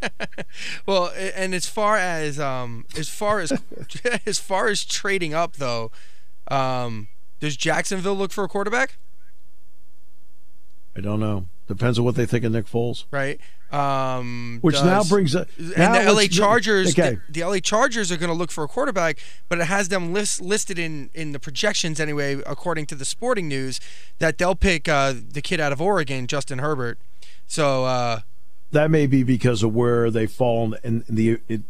Well, 0.85 1.11
and 1.35 1.53
as 1.53 1.65
far 1.65 1.97
as 1.97 2.39
um, 2.39 2.85
as 2.97 3.09
far 3.09 3.39
as 3.39 3.51
as 4.25 4.39
far 4.39 4.67
as 4.67 4.85
trading 4.85 5.33
up 5.33 5.57
though, 5.57 5.91
um, 6.49 7.07
does 7.39 7.57
Jacksonville 7.57 8.15
look 8.15 8.31
for 8.31 8.43
a 8.43 8.47
quarterback? 8.47 8.97
I 10.95 11.01
don't 11.01 11.19
know. 11.19 11.47
Depends 11.67 11.97
on 11.97 12.05
what 12.05 12.15
they 12.15 12.25
think 12.25 12.45
of 12.45 12.51
Nick 12.51 12.65
Foles. 12.67 13.05
Right. 13.11 13.39
Um, 13.73 14.59
Which 14.61 14.75
now 14.75 14.99
does- 14.99 15.09
brings 15.09 15.33
a- 15.35 15.47
and 15.77 15.95
the 15.95 16.11
LA 16.13 16.27
Chargers. 16.27 16.91
okay. 16.97 17.17
The, 17.27 17.41
the 17.41 17.47
LA 17.47 17.59
Chargers 17.59 18.11
are 18.11 18.17
going 18.17 18.29
to 18.29 18.35
look 18.35 18.51
for 18.51 18.63
a 18.63 18.67
quarterback, 18.67 19.17
but 19.49 19.59
it 19.59 19.65
has 19.65 19.89
them 19.89 20.13
list, 20.13 20.41
listed 20.41 20.77
in 20.77 21.09
in 21.13 21.31
the 21.31 21.39
projections 21.39 21.99
anyway, 21.99 22.41
according 22.45 22.85
to 22.87 22.95
the 22.95 23.05
Sporting 23.05 23.47
News, 23.47 23.79
that 24.19 24.37
they'll 24.37 24.55
pick 24.55 24.87
uh, 24.87 25.13
the 25.31 25.41
kid 25.41 25.59
out 25.59 25.71
of 25.71 25.81
Oregon, 25.81 26.27
Justin 26.27 26.59
Herbert. 26.59 26.99
So 27.47 27.85
uh, 27.85 28.19
That 28.71 28.91
may 28.91 29.07
be 29.07 29.23
because 29.23 29.63
of 29.63 29.73
where 29.73 30.11
they 30.11 30.27
fall 30.27 30.73
in 30.83 31.03
the. 31.09 31.39
It, 31.47 31.61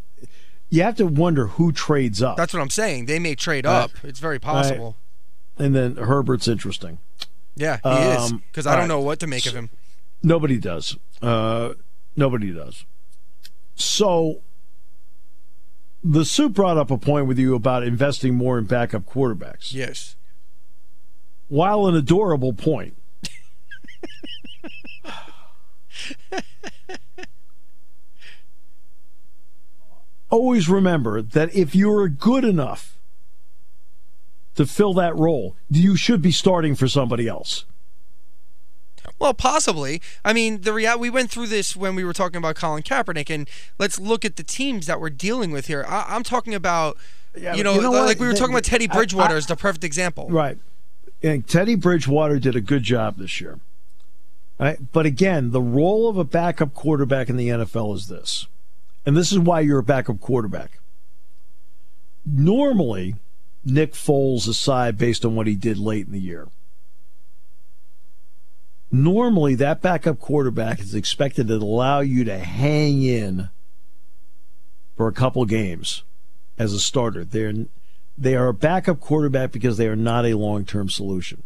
you 0.70 0.82
have 0.84 0.96
to 0.98 1.06
wonder 1.06 1.48
who 1.48 1.72
trades 1.72 2.22
up, 2.24 2.36
that's 2.36 2.52
what 2.54 2.60
I'm 2.62 2.70
saying. 2.72 3.06
They 3.06 3.20
may 3.20 3.36
trade 3.36 3.66
Right. 3.66 3.84
up. 3.84 3.92
It's 4.04 4.20
very 4.20 4.40
possible. 4.40 4.98
and 5.58 5.76
then 5.76 5.96
Herbert's 5.98 6.48
interesting. 6.48 6.98
Yeah, 7.56 7.78
he 7.84 7.90
is 7.90 8.32
Um, 8.32 8.44
because 8.52 8.66
I 8.66 8.72
don't 8.72 8.80
right. 8.82 8.88
know 8.88 9.00
what 9.00 9.20
to 9.20 9.28
make 9.28 9.46
of 9.46 9.54
him. 9.54 9.70
Nobody 10.24 10.58
does. 10.58 10.98
Uh, 11.22 11.74
nobody 12.16 12.52
does. 12.52 12.86
So, 13.76 14.42
the 16.04 16.26
soup 16.26 16.54
brought 16.54 16.78
up 16.78 16.92
a 16.92 16.98
point 16.98 17.28
with 17.28 17.40
you 17.40 17.56
about 17.56 17.84
investing 17.84 18.36
more 18.36 18.58
in 18.58 18.66
backup 18.66 19.06
quarterbacks. 19.06 19.74
Yes. 19.74 20.16
While 21.48 21.88
an 21.88 21.96
adorable 21.96 22.54
point. 22.54 22.98
Always 30.30 30.68
remember 30.68 31.22
that 31.22 31.54
if 31.56 31.76
you're 31.76 32.08
good 32.10 32.44
enough 32.44 32.98
to 34.56 34.66
fill 34.66 34.94
that 34.96 35.16
role, 35.16 35.56
you 35.70 35.96
should 35.96 36.22
be 36.24 36.32
starting 36.32 36.76
for 36.76 36.88
somebody 36.88 37.28
else. 37.28 37.66
Well, 39.24 39.34
possibly. 39.34 40.02
I 40.26 40.34
mean, 40.34 40.64
the 40.64 40.74
real 40.74 41.00
we 41.00 41.10
went 41.10 41.32
through 41.32 41.48
this 41.48 41.78
when 41.78 41.96
we 41.96 42.04
were 42.04 42.12
talking 42.12 42.36
about 42.36 42.58
Colin 42.58 42.84
Kaepernick, 42.84 43.34
and 43.34 43.50
let's 43.80 43.98
look 43.98 44.26
at 44.26 44.36
the 44.36 44.44
teams 44.44 44.86
that 44.88 45.00
we're 45.00 45.10
dealing 45.10 45.52
with 45.52 45.68
here. 45.68 45.86
I, 45.88 46.14
am 46.14 46.24
talking 46.24 46.54
about, 46.54 46.98
Yeah, 47.34 47.56
you 47.56 47.64
know, 47.64 47.76
you 47.76 47.82
know 47.82 47.92
like 47.92 48.18
what? 48.18 48.20
we 48.20 48.26
were 48.28 48.34
The- 48.34 48.40
talking 48.40 48.54
about 48.54 48.66
Teddy 48.66 48.90
I- 48.90 48.94
Bridgewater 48.94 49.36
I- 49.36 49.38
as 49.38 49.46
the 49.46 49.56
perfect 49.56 49.86
example. 49.86 50.28
Right. 50.30 50.58
And 51.24 51.48
Teddy 51.48 51.76
Bridgewater 51.76 52.38
did 52.38 52.58
a 52.58 52.60
good 52.60 52.84
job 52.84 53.18
this 53.18 53.40
year. 53.40 53.62
Right? 54.60 54.92
But 54.92 55.06
again, 55.06 55.52
the 55.52 55.62
role 55.62 56.10
of 56.10 56.18
a 56.18 56.26
backup 56.26 56.74
quarterback 56.74 57.30
in 57.30 57.38
the 57.38 57.48
NFL 57.48 57.94
is 57.96 58.08
this. 58.08 58.48
And 59.06 59.16
this 59.16 59.32
is 59.32 59.40
why 59.40 59.62
you're 59.62 59.80
a 59.80 59.84
backup 59.84 60.20
quarterback. 60.20 60.80
Normally, 62.26 63.16
Nick 63.64 63.94
Foles 63.94 64.50
aside 64.50 64.98
based 64.98 65.24
on 65.24 65.34
what 65.34 65.48
he 65.48 65.56
did 65.56 65.78
late 65.78 66.08
in 66.08 66.12
the 66.12 66.20
year. 66.20 66.50
Normally, 68.94 69.56
that 69.56 69.82
backup 69.82 70.20
quarterback 70.20 70.80
is 70.80 70.94
expected 70.94 71.48
to 71.48 71.56
allow 71.56 72.02
you 72.02 72.24
to 72.26 72.38
hang 72.38 73.02
in 73.02 73.50
for 74.96 75.08
a 75.08 75.12
couple 75.12 75.44
games 75.46 76.04
as 76.60 76.74
a 76.74 76.80
starter. 76.80 77.26
They're 77.26 77.54
they 78.16 78.36
are 78.36 78.50
a 78.50 78.54
backup 78.54 79.00
quarterback 79.00 79.52
because 79.52 79.78
they 79.78 79.88
are 79.88 79.96
not 79.96 80.28
a 80.28 80.36
long 80.36 80.64
term 80.64 80.90
solution. 80.90 81.42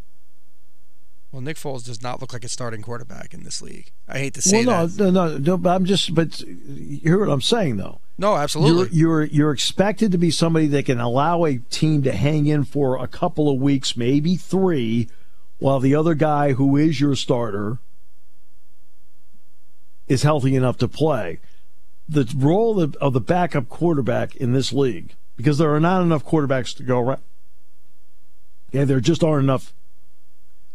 Well, 1.32 1.42
Nick 1.42 1.56
Foles 1.56 1.86
does 1.86 2.02
not 2.02 2.20
look 2.20 2.34
like 2.34 2.44
a 2.44 2.50
starting 2.50 2.82
quarterback 2.82 3.34
in 3.34 3.44
this 3.44 3.62
league. 3.62 3.92
I 4.10 4.20
hate 4.20 4.34
to 4.34 4.42
say 4.42 4.66
well, 4.66 4.88
that. 4.88 5.02
no, 5.02 5.10
no, 5.10 5.28
no, 5.30 5.38
no, 5.38 5.58
but 5.58 5.70
I'm 5.70 5.86
just, 5.86 6.14
but 6.14 6.42
you 6.42 7.00
hear 7.02 7.20
what 7.20 7.32
I'm 7.32 7.42
saying 7.42 7.78
though. 7.78 8.02
No, 8.18 8.36
absolutely. 8.36 8.98
You're, 8.98 9.22
you're 9.22 9.24
you're 9.24 9.52
expected 9.52 10.12
to 10.12 10.18
be 10.18 10.32
somebody 10.32 10.68
that 10.68 10.86
can 10.86 11.00
allow 11.00 11.46
a 11.46 11.60
team 11.60 12.04
to 12.04 12.12
hang 12.12 12.48
in 12.48 12.66
for 12.66 13.02
a 13.02 13.08
couple 13.08 13.50
of 13.50 13.62
weeks, 13.62 13.96
maybe 13.96 14.36
three, 14.36 15.08
while 15.60 15.80
the 15.80 15.96
other 15.96 16.14
guy 16.14 16.54
who 16.54 16.76
is 16.78 17.00
your 17.02 17.16
starter 17.16 17.80
is 20.08 20.24
healthy 20.24 20.56
enough 20.56 20.78
to 20.78 20.88
play. 20.88 21.40
The 22.08 22.32
role 22.38 22.80
of, 22.80 22.96
of 22.98 23.14
the 23.14 23.20
backup 23.20 23.68
quarterback 23.68 24.36
in 24.36 24.54
this 24.54 24.72
league, 24.72 25.14
because 25.36 25.58
there 25.58 25.74
are 25.74 25.80
not 25.80 26.02
enough 26.02 26.26
quarterbacks 26.26 26.76
to 26.78 26.84
go 26.84 27.00
around. 27.00 27.22
Yeah, 28.72 28.86
there 28.86 29.00
just 29.00 29.24
aren't 29.24 29.44
enough 29.44 29.74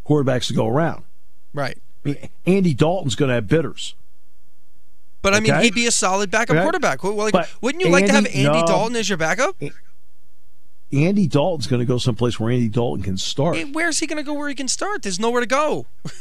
quarterbacks 0.06 0.48
to 0.48 0.54
go 0.54 0.66
around. 0.68 1.04
right. 1.54 1.78
I 2.04 2.08
mean, 2.08 2.28
Andy 2.46 2.74
Dalton's 2.74 3.14
going 3.14 3.28
to 3.28 3.36
have 3.36 3.46
bitters. 3.46 3.94
But 5.22 5.34
I 5.34 5.38
mean, 5.40 5.52
Okay. 5.52 5.62
he'd 5.62 5.74
be 5.74 5.86
a 5.86 5.92
solid 5.92 6.32
backup 6.32 6.56
Okay. 6.56 6.62
quarterback. 6.64 7.04
Well, 7.04 7.14
like, 7.14 7.48
wouldn't 7.60 7.80
you 7.84 7.90
like 7.92 8.06
to 8.06 8.12
have 8.12 8.26
Andy- 8.26 8.44
Andy 8.44 8.60
no. 8.60 8.66
Dalton 8.66 8.96
as 8.96 9.08
your 9.08 9.18
backup? 9.18 9.54
Andy 10.92 11.26
Dalton's 11.26 11.66
going 11.66 11.80
to 11.80 11.86
go 11.86 11.98
someplace 11.98 12.38
where 12.38 12.52
Andy 12.52 12.68
Dalton 12.68 13.02
can 13.02 13.16
start. 13.16 13.56
Where's 13.72 13.98
he 14.00 14.06
going 14.06 14.18
to 14.18 14.22
go 14.22 14.34
where 14.34 14.48
he 14.48 14.54
can 14.54 14.68
start? 14.68 15.02
There's 15.02 15.18
nowhere 15.20 15.40
to 15.40 15.46
go. 15.46 15.86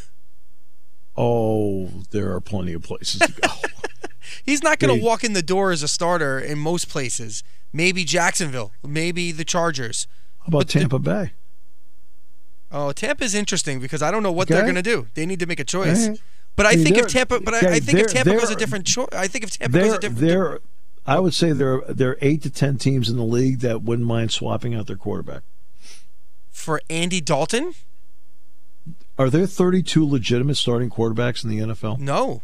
Oh, 1.18 1.90
there 2.12 2.34
are 2.34 2.40
plenty 2.40 2.72
of 2.74 2.84
places 2.84 3.20
to 3.20 3.32
go. 3.34 3.50
He's 4.46 4.64
not 4.64 4.80
going 4.80 4.98
to 4.98 5.04
walk 5.04 5.24
in 5.26 5.34
the 5.34 5.42
door 5.42 5.72
as 5.72 5.84
a 5.84 5.88
starter 5.88 6.40
in 6.40 6.58
most 6.58 6.88
places. 6.88 7.44
Maybe 7.74 8.06
Jacksonville, 8.06 8.72
maybe 8.82 9.32
the 9.34 9.44
Chargers. 9.44 10.08
How 10.40 10.46
about 10.48 10.60
But 10.60 10.68
the- 10.70 10.80
Tampa 10.80 11.00
Bay? 11.00 11.34
Oh, 12.72 12.94
Tampa's 12.94 13.36
interesting 13.36 13.82
because 13.82 14.02
I 14.02 14.10
don't 14.10 14.24
know 14.24 14.32
what 14.32 14.48
Okay. 14.48 14.54
they're 14.56 14.64
going 14.64 14.76
to 14.76 14.82
do. 14.82 15.08
They 15.14 15.26
need 15.26 15.40
to 15.42 15.46
make 15.46 15.60
a 15.60 15.66
choice. 15.66 16.04
Alright. 16.06 16.22
But 16.56 16.66
I 16.66 16.70
I 16.72 16.76
think 16.78 16.98
if 16.98 17.08
Tampa, 17.08 17.42
but 17.42 17.54
I, 17.54 17.74
I 17.74 17.80
think 17.82 18.00
if 18.00 18.08
Tampa 18.08 18.32
goes 18.32 18.50
a 18.50 18.56
different 18.56 18.86
choice, 18.88 19.08
I 19.12 19.28
think 19.28 19.44
if 19.44 19.52
Tampa 19.58 19.80
goes 19.80 19.94
a 19.94 20.00
different, 20.00 20.22
they're, 20.22 20.60
I 21.06 21.20
would 21.20 21.34
say 21.34 21.52
there 21.52 21.74
are, 21.76 21.94
there 21.94 22.12
are 22.12 22.18
eight 22.22 22.44
to 22.44 22.50
ten 22.50 22.78
teams 22.78 23.10
in 23.10 23.18
the 23.18 23.24
league 23.24 23.60
that 23.60 23.82
wouldn't 23.82 24.08
mind 24.08 24.32
swapping 24.32 24.76
out 24.76 24.88
their 24.88 24.96
quarterback. 24.96 25.42
for 26.52 26.82
Andy 26.90 27.22
Dalton, 27.22 27.74
Are 29.18 29.30
there 29.30 29.48
32 29.48 30.08
legitimate 30.08 30.56
starting 30.56 30.90
quarterbacks 30.90 31.44
in 31.44 31.50
the 31.50 31.60
NFL? 31.60 31.98
no, 32.00 32.42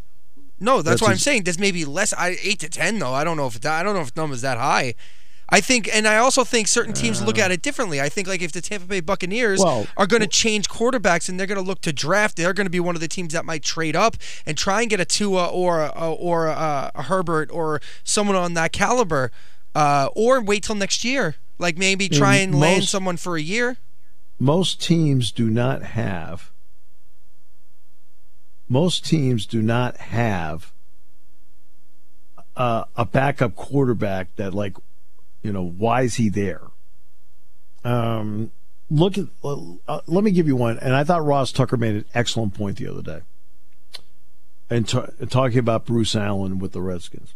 no. 0.60 0.78
That's, 0.82 0.86
That's 0.86 1.02
why 1.02 1.12
I'm 1.12 1.18
saying 1.18 1.44
there's 1.44 1.60
maybe 1.60 1.86
less. 1.86 2.14
I 2.14 2.38
eight 2.42 2.60
to 2.62 2.70
ten 2.70 2.98
though. 3.00 3.14
I 3.14 3.24
don't 3.24 3.38
know 3.38 3.48
if 3.48 3.60
that, 3.62 3.80
I 3.80 3.84
don't 3.84 3.94
know 3.96 4.02
if 4.02 4.14
the 4.14 4.22
number's 4.22 4.42
that 4.42 4.58
high. 4.58 4.96
I 5.50 5.62
think, 5.62 5.90
and 5.94 6.08
I 6.08 6.18
also 6.18 6.44
think 6.44 6.68
certain 6.68 6.94
teams 6.94 7.22
look 7.22 7.40
at 7.40 7.52
it 7.52 7.62
differently. 7.62 8.02
I 8.02 8.10
think, 8.10 8.28
like 8.28 8.42
if 8.42 8.52
the 8.52 8.62
Tampa 8.62 8.86
Bay 8.86 9.00
Buccaneers 9.00 9.62
Well- 9.62 9.88
are 9.96 10.06
going 10.06 10.22
to 10.22 10.28
change 10.28 10.68
quarterbacks 10.70 11.30
and 11.30 11.40
they're 11.40 11.48
going 11.48 11.62
to 11.62 11.66
look 11.66 11.82
to 11.82 11.94
draft, 11.94 12.36
they're 12.36 12.54
going 12.54 12.66
to 12.66 12.72
be 12.72 12.82
one 12.82 12.96
of 12.96 13.02
the 13.02 13.08
teams 13.08 13.34
that 13.34 13.46
might 13.46 13.64
trade 13.64 13.96
up 13.96 14.18
and 14.46 14.58
try 14.58 14.82
and 14.82 14.90
get 14.90 15.00
a 15.00 15.06
Tua 15.06 15.48
or 15.48 15.82
a, 15.82 16.14
or 16.14 16.48
a, 16.48 16.92
a 16.94 17.04
Herbert 17.04 17.50
or 17.52 17.82
someone 18.04 18.36
on 18.36 18.56
that 18.56 18.74
caliber, 18.74 19.32
uh, 19.74 20.10
or 20.16 20.42
wait 20.42 20.64
till 20.64 20.76
next 20.76 21.06
year. 21.06 21.36
Like 21.60 21.78
maybe 21.78 22.10
try 22.10 22.36
And 22.36 22.52
and 22.54 22.62
land 22.62 22.84
someone 22.84 23.18
for 23.18 23.36
a 23.36 23.42
year. 23.42 23.78
Most 24.40 24.82
teams 24.82 25.32
do 25.32 25.50
not 25.50 25.82
have. 25.82 26.52
Most 28.70 29.06
teams 29.06 29.46
do 29.46 29.62
not 29.62 29.98
have 29.98 30.74
uh, 32.56 32.84
a 32.96 33.06
backup 33.06 33.56
quarterback 33.56 34.36
that, 34.36 34.54
like, 34.54 34.76
you 35.48 35.54
know, 35.54 35.64
why 35.64 36.02
is 36.02 36.16
he 36.16 36.28
there? 36.28 36.62
Um, 37.86 38.52
look 38.90 39.18
at. 39.18 39.26
Uh, 39.44 40.02
let 40.06 40.24
me 40.24 40.32
give 40.32 40.46
you 40.46 40.56
one, 40.58 40.78
and 40.80 40.94
I 40.94 41.04
thought 41.06 41.24
Ross 41.26 41.52
Tucker 41.54 41.78
made 41.78 41.96
an 41.96 42.06
excellent 42.14 42.54
point 42.54 42.78
the 42.78 42.88
other 42.88 43.02
day, 43.02 43.22
and 44.70 44.88
ta- 44.88 45.08
talking 45.30 45.60
about 45.60 45.86
Bruce 45.86 46.16
Allen 46.16 46.60
with 46.60 46.74
the 46.74 46.82
Redskins. 46.82 47.34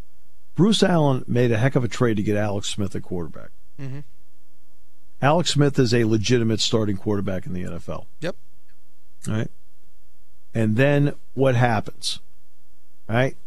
Bruce 0.56 0.84
Allen 0.84 1.24
made 1.26 1.52
a 1.54 1.58
heck 1.58 1.78
of 1.78 1.84
a 1.86 1.88
trade 1.88 2.18
to 2.18 2.24
get 2.24 2.36
Alex 2.36 2.68
Smith 2.68 2.94
at 2.96 3.04
quarterback. 3.04 3.50
Mhm. 3.80 4.04
Alex 5.22 5.52
Smith 5.52 5.80
is 5.80 5.94
a 5.94 6.04
legitimate 6.04 6.60
starting 6.60 6.98
quarterback 6.98 7.46
in 7.46 7.54
the 7.54 7.64
NFL. 7.64 8.08
Yep. 8.20 8.36
All 9.30 9.34
right. 9.36 9.52
And 10.54 10.76
then 10.76 11.14
what 11.34 11.56
happens? 11.56 12.20
All 13.08 13.16
right. 13.16 13.38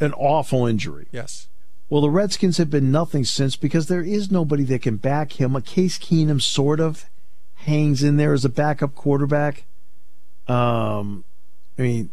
An 0.00 0.12
awful 0.14 0.66
injury. 0.66 1.06
Yes. 1.12 1.46
Well, 1.88 2.02
the 2.02 2.10
Redskins 2.10 2.58
have 2.58 2.70
been 2.70 2.90
nothing 2.90 3.24
since 3.24 3.54
because 3.54 3.86
there 3.86 4.02
is 4.02 4.30
nobody 4.30 4.64
that 4.64 4.82
can 4.82 4.96
back 4.96 5.40
him. 5.40 5.54
A 5.54 5.62
Case 5.62 5.98
Keenum 5.98 6.42
sort 6.42 6.80
of 6.80 7.08
hangs 7.54 8.02
in 8.02 8.16
there 8.16 8.32
as 8.32 8.44
a 8.44 8.48
backup 8.48 8.94
quarterback. 8.94 9.64
Um, 10.48 11.24
I 11.78 11.82
mean, 11.82 12.10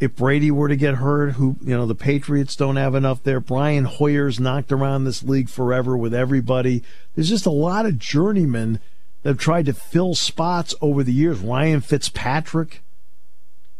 if 0.00 0.16
Brady 0.16 0.50
were 0.50 0.68
to 0.68 0.76
get 0.76 0.96
hurt, 0.96 1.32
who 1.32 1.56
you 1.62 1.76
know 1.76 1.86
the 1.86 1.94
Patriots 1.94 2.56
don't 2.56 2.76
have 2.76 2.94
enough 2.94 3.22
there. 3.22 3.40
Brian 3.40 3.84
Hoyer's 3.84 4.40
knocked 4.40 4.72
around 4.72 5.04
this 5.04 5.22
league 5.22 5.48
forever 5.48 5.96
with 5.96 6.14
everybody. 6.14 6.82
There's 7.14 7.28
just 7.28 7.46
a 7.46 7.50
lot 7.50 7.86
of 7.86 7.98
journeymen 7.98 8.80
that 9.22 9.30
have 9.30 9.38
tried 9.38 9.66
to 9.66 9.72
fill 9.72 10.14
spots 10.14 10.74
over 10.80 11.02
the 11.02 11.12
years. 11.12 11.40
Ryan 11.40 11.80
Fitzpatrick, 11.80 12.82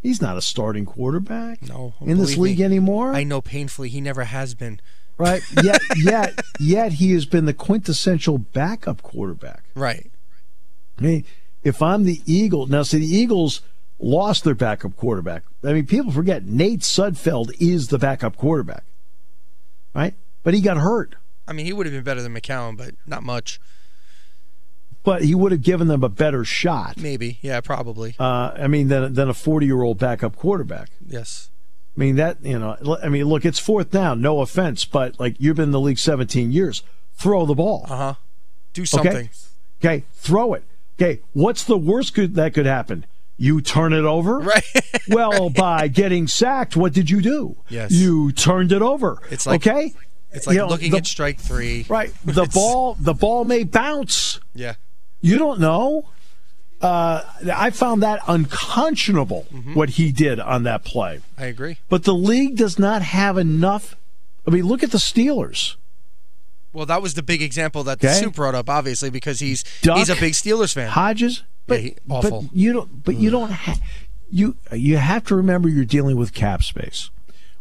he's 0.04 0.22
not 0.22 0.36
a 0.36 0.42
starting 0.42 0.84
quarterback 0.86 1.60
No. 1.68 1.94
in 2.00 2.18
this 2.18 2.36
believe 2.36 2.38
me, 2.38 2.42
league 2.44 2.60
anymore 2.60 3.12
I 3.12 3.24
know 3.24 3.40
painfully 3.40 3.88
he 3.88 4.00
never 4.00 4.22
has 4.24 4.54
been. 4.54 4.80
right? 5.18 5.42
Yet, 5.62 5.80
yet, 5.96 6.40
yet 6.60 6.92
he 6.92 7.10
has 7.12 7.26
been 7.26 7.46
the 7.46 7.54
quintessential 7.54 8.38
backup 8.38 9.02
quarterback. 9.02 9.64
Right. 9.74 10.10
I 10.98 11.02
mean, 11.02 11.24
if 11.64 11.82
I'm 11.82 12.04
the 12.04 12.20
Eagles 12.26 12.68
now, 12.70 12.82
see 12.84 12.98
the 12.98 13.06
Eagles 13.16 13.62
lost 13.98 14.44
their 14.44 14.54
backup 14.54 14.96
quarterback. 14.96 15.42
I 15.64 15.72
mean, 15.72 15.86
people 15.86 16.12
forget 16.12 16.44
Nate 16.44 16.80
Sudfeld 16.80 17.52
is 17.58 17.88
the 17.88 17.98
backup 17.98 18.36
quarterback, 18.36 18.84
right? 19.94 20.14
But 20.42 20.54
he 20.54 20.60
got 20.60 20.76
hurt. 20.76 21.16
I 21.48 21.52
mean, 21.52 21.66
he 21.66 21.72
would 21.72 21.86
have 21.86 21.92
been 21.94 22.04
better 22.04 22.22
than 22.22 22.34
McCown, 22.34 22.76
but 22.76 22.94
not 23.06 23.22
much. 23.22 23.60
But 25.04 25.22
he 25.22 25.34
would 25.34 25.52
have 25.52 25.62
given 25.62 25.86
them 25.88 26.02
a 26.02 26.08
better 26.08 26.44
shot. 26.44 26.96
Maybe. 26.98 27.38
Yeah, 27.42 27.60
probably. 27.60 28.16
Uh, 28.18 28.52
I 28.56 28.66
mean, 28.68 28.88
than 28.88 29.12
than 29.14 29.28
a 29.28 29.34
40 29.34 29.66
year 29.66 29.82
old 29.82 29.98
backup 29.98 30.34
quarterback. 30.36 30.90
Yes. 31.06 31.50
I 31.96 32.00
mean 32.00 32.16
that 32.16 32.38
you 32.42 32.58
know. 32.58 32.76
I 33.02 33.08
mean, 33.08 33.26
look, 33.26 33.44
it's 33.44 33.58
fourth 33.58 33.90
down. 33.90 34.20
No 34.20 34.40
offense, 34.40 34.84
but 34.84 35.20
like 35.20 35.36
you've 35.38 35.56
been 35.56 35.64
in 35.66 35.70
the 35.70 35.80
league 35.80 35.98
17 35.98 36.50
years. 36.50 36.82
Throw 37.12 37.46
the 37.46 37.54
ball. 37.54 37.86
Uh 37.88 37.96
huh. 37.96 38.14
Do 38.72 38.84
something. 38.84 39.12
Okay, 39.16 39.28
okay, 39.80 40.04
throw 40.14 40.54
it. 40.54 40.64
Okay, 41.00 41.20
what's 41.32 41.62
the 41.64 41.76
worst 41.78 42.14
could, 42.14 42.34
that 42.34 42.54
could 42.54 42.66
happen? 42.66 43.04
You 43.36 43.60
turn 43.60 43.92
it 43.92 44.04
over? 44.04 44.38
Right. 44.38 44.64
well, 45.08 45.50
by 45.50 45.88
getting 45.88 46.26
sacked, 46.26 46.76
what 46.76 46.92
did 46.92 47.10
you 47.10 47.20
do? 47.20 47.56
Yes. 47.68 47.90
You 47.92 48.32
turned 48.32 48.70
it 48.72 48.80
over. 48.82 49.20
It's 49.30 49.44
like- 49.46 49.66
okay? 49.66 49.92
It's 50.32 50.46
like 50.48 50.54
You 50.54 50.60
know, 50.62 50.68
looking 50.68 50.90
the- 50.92 50.96
at 50.98 51.06
strike 51.06 51.38
three. 51.40 51.84
Right. 51.88 52.12
The 52.24 52.46
ball 52.46 52.96
the 52.98 53.14
ball 53.14 53.44
may 53.44 53.62
bounce. 53.64 54.40
Yeah. 54.54 54.74
You 55.24 55.38
don't 55.38 55.58
know. 55.58 56.06
Uh, 56.80 57.22
I 57.52 57.70
found 57.70 58.02
that 58.02 58.20
unconscionable 58.28 59.46
Mm-hmm. 59.52 59.74
what 59.74 59.90
he 59.90 60.12
did 60.12 60.38
on 60.38 60.64
that 60.64 60.84
play. 60.84 61.20
I 61.38 61.46
agree. 61.46 61.78
But 61.88 62.04
the 62.04 62.12
league 62.14 62.56
does 62.56 62.78
not 62.78 63.00
have 63.02 63.38
enough. 63.38 63.96
I 64.46 64.50
mean, 64.50 64.64
look 64.66 64.82
at 64.82 64.90
the 64.90 64.98
Steelers. 64.98 65.76
Well, 66.74 66.87
that 66.87 67.00
was 67.00 67.14
the 67.14 67.22
big 67.22 67.40
example 67.40 67.84
that 67.84 68.00
the 68.00 68.08
Okay. 68.08 68.20
soup 68.20 68.34
brought 68.34 68.54
up, 68.54 68.68
obviously, 68.68 69.08
because 69.08 69.40
he's 69.40 69.64
Duck. 69.80 69.96
he's 69.96 70.10
a 70.10 70.16
big 70.16 70.32
Steelers 70.34 70.74
fan. 70.74 70.90
Hodges, 70.90 71.44
but, 71.66 71.80
he- 71.80 71.96
awful. 72.10 72.42
but 72.42 72.56
you 72.56 72.72
don't. 72.72 73.04
But 73.04 73.14
you 73.16 73.30
don't. 73.30 73.50
Ha- 73.50 73.78
you 74.30 74.56
you 74.72 74.96
have 74.96 75.24
to 75.26 75.37
remember 75.37 75.68
you're 75.68 75.84
dealing 75.84 76.16
with 76.16 76.34
cap 76.34 76.62
space. 76.64 77.10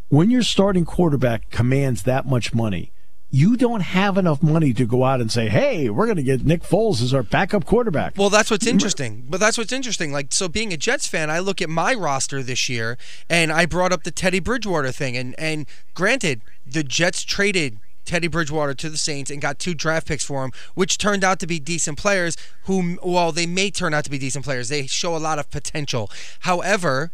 When 0.08 0.30
your 0.30 0.42
starting 0.42 0.84
quarterback 0.84 1.48
commands 1.50 2.02
that 2.02 2.26
much 2.26 2.52
money, 2.52 2.90
you 3.34 3.56
don't 3.56 3.80
have 3.80 4.16
enough 4.16 4.44
money 4.44 4.72
to 4.72 4.86
go 4.86 5.02
out 5.02 5.20
and 5.20 5.30
say, 5.30 5.48
"Hey, 5.48 5.90
we're 5.90 6.04
going 6.04 6.18
to 6.18 6.22
get 6.22 6.46
Nick 6.46 6.62
Foles 6.62 7.02
as 7.02 7.12
our 7.12 7.24
backup 7.24 7.64
quarterback." 7.64 8.14
Well, 8.16 8.30
that's 8.30 8.48
what's 8.48 8.64
interesting. 8.64 9.24
But 9.28 9.40
that's 9.40 9.58
what's 9.58 9.72
interesting. 9.72 10.12
Like, 10.12 10.32
so 10.32 10.46
being 10.46 10.72
a 10.72 10.76
Jets 10.76 11.08
fan, 11.08 11.30
I 11.30 11.40
look 11.40 11.60
at 11.60 11.68
my 11.68 11.94
roster 11.94 12.44
this 12.44 12.68
year, 12.68 12.96
and 13.28 13.50
I 13.50 13.66
brought 13.66 13.92
up 13.92 14.04
the 14.04 14.12
Teddy 14.12 14.38
Bridgewater 14.38 14.92
thing. 14.92 15.16
And 15.16 15.34
and 15.36 15.66
granted, 15.94 16.42
the 16.64 16.84
Jets 16.84 17.24
traded 17.24 17.80
Teddy 18.04 18.28
Bridgewater 18.28 18.72
to 18.74 18.88
the 18.88 18.96
Saints 18.96 19.32
and 19.32 19.42
got 19.42 19.58
two 19.58 19.74
draft 19.74 20.06
picks 20.06 20.24
for 20.24 20.44
him, 20.44 20.52
which 20.74 20.96
turned 20.96 21.24
out 21.24 21.40
to 21.40 21.48
be 21.48 21.58
decent 21.58 21.98
players. 21.98 22.36
Who, 22.66 22.98
well, 23.02 23.32
they 23.32 23.46
may 23.46 23.72
turn 23.72 23.94
out 23.94 24.04
to 24.04 24.10
be 24.10 24.18
decent 24.18 24.44
players. 24.44 24.68
They 24.68 24.86
show 24.86 25.16
a 25.16 25.18
lot 25.18 25.40
of 25.40 25.50
potential. 25.50 26.08
However 26.40 27.10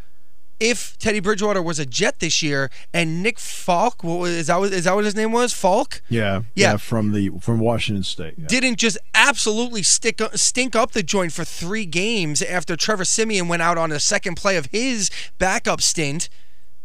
if 0.60 0.98
Teddy 0.98 1.20
Bridgewater 1.20 1.62
was 1.62 1.78
a 1.78 1.86
Jet 1.86 2.20
this 2.20 2.42
year 2.42 2.70
and 2.92 3.22
Nick 3.22 3.38
Falk, 3.38 4.04
what 4.04 4.18
was, 4.18 4.30
is 4.32 4.46
that 4.48 4.58
what, 4.60 4.72
is 4.72 4.84
that 4.84 4.94
what 4.94 5.04
his 5.06 5.16
name 5.16 5.32
was? 5.32 5.52
Falk? 5.54 6.02
Yeah, 6.08 6.42
Yeah. 6.54 6.72
yeah, 6.72 6.76
from 6.76 7.12
the 7.12 7.30
from 7.40 7.58
Washington 7.58 8.04
State. 8.04 8.34
yeah. 8.36 8.46
Didn't 8.46 8.76
just 8.76 8.98
absolutely 9.14 9.82
stick 9.82 10.20
stink 10.34 10.76
up 10.76 10.92
the 10.92 11.02
joint 11.02 11.32
for 11.32 11.44
three 11.44 11.86
games 11.86 12.42
after 12.42 12.76
Trevor 12.76 13.04
Siemian 13.06 13.48
went 13.48 13.62
out 13.62 13.78
on 13.78 13.90
the 13.90 13.98
second 13.98 14.34
play 14.36 14.56
of 14.56 14.66
his 14.66 15.10
backup 15.38 15.80
stint. 15.80 16.28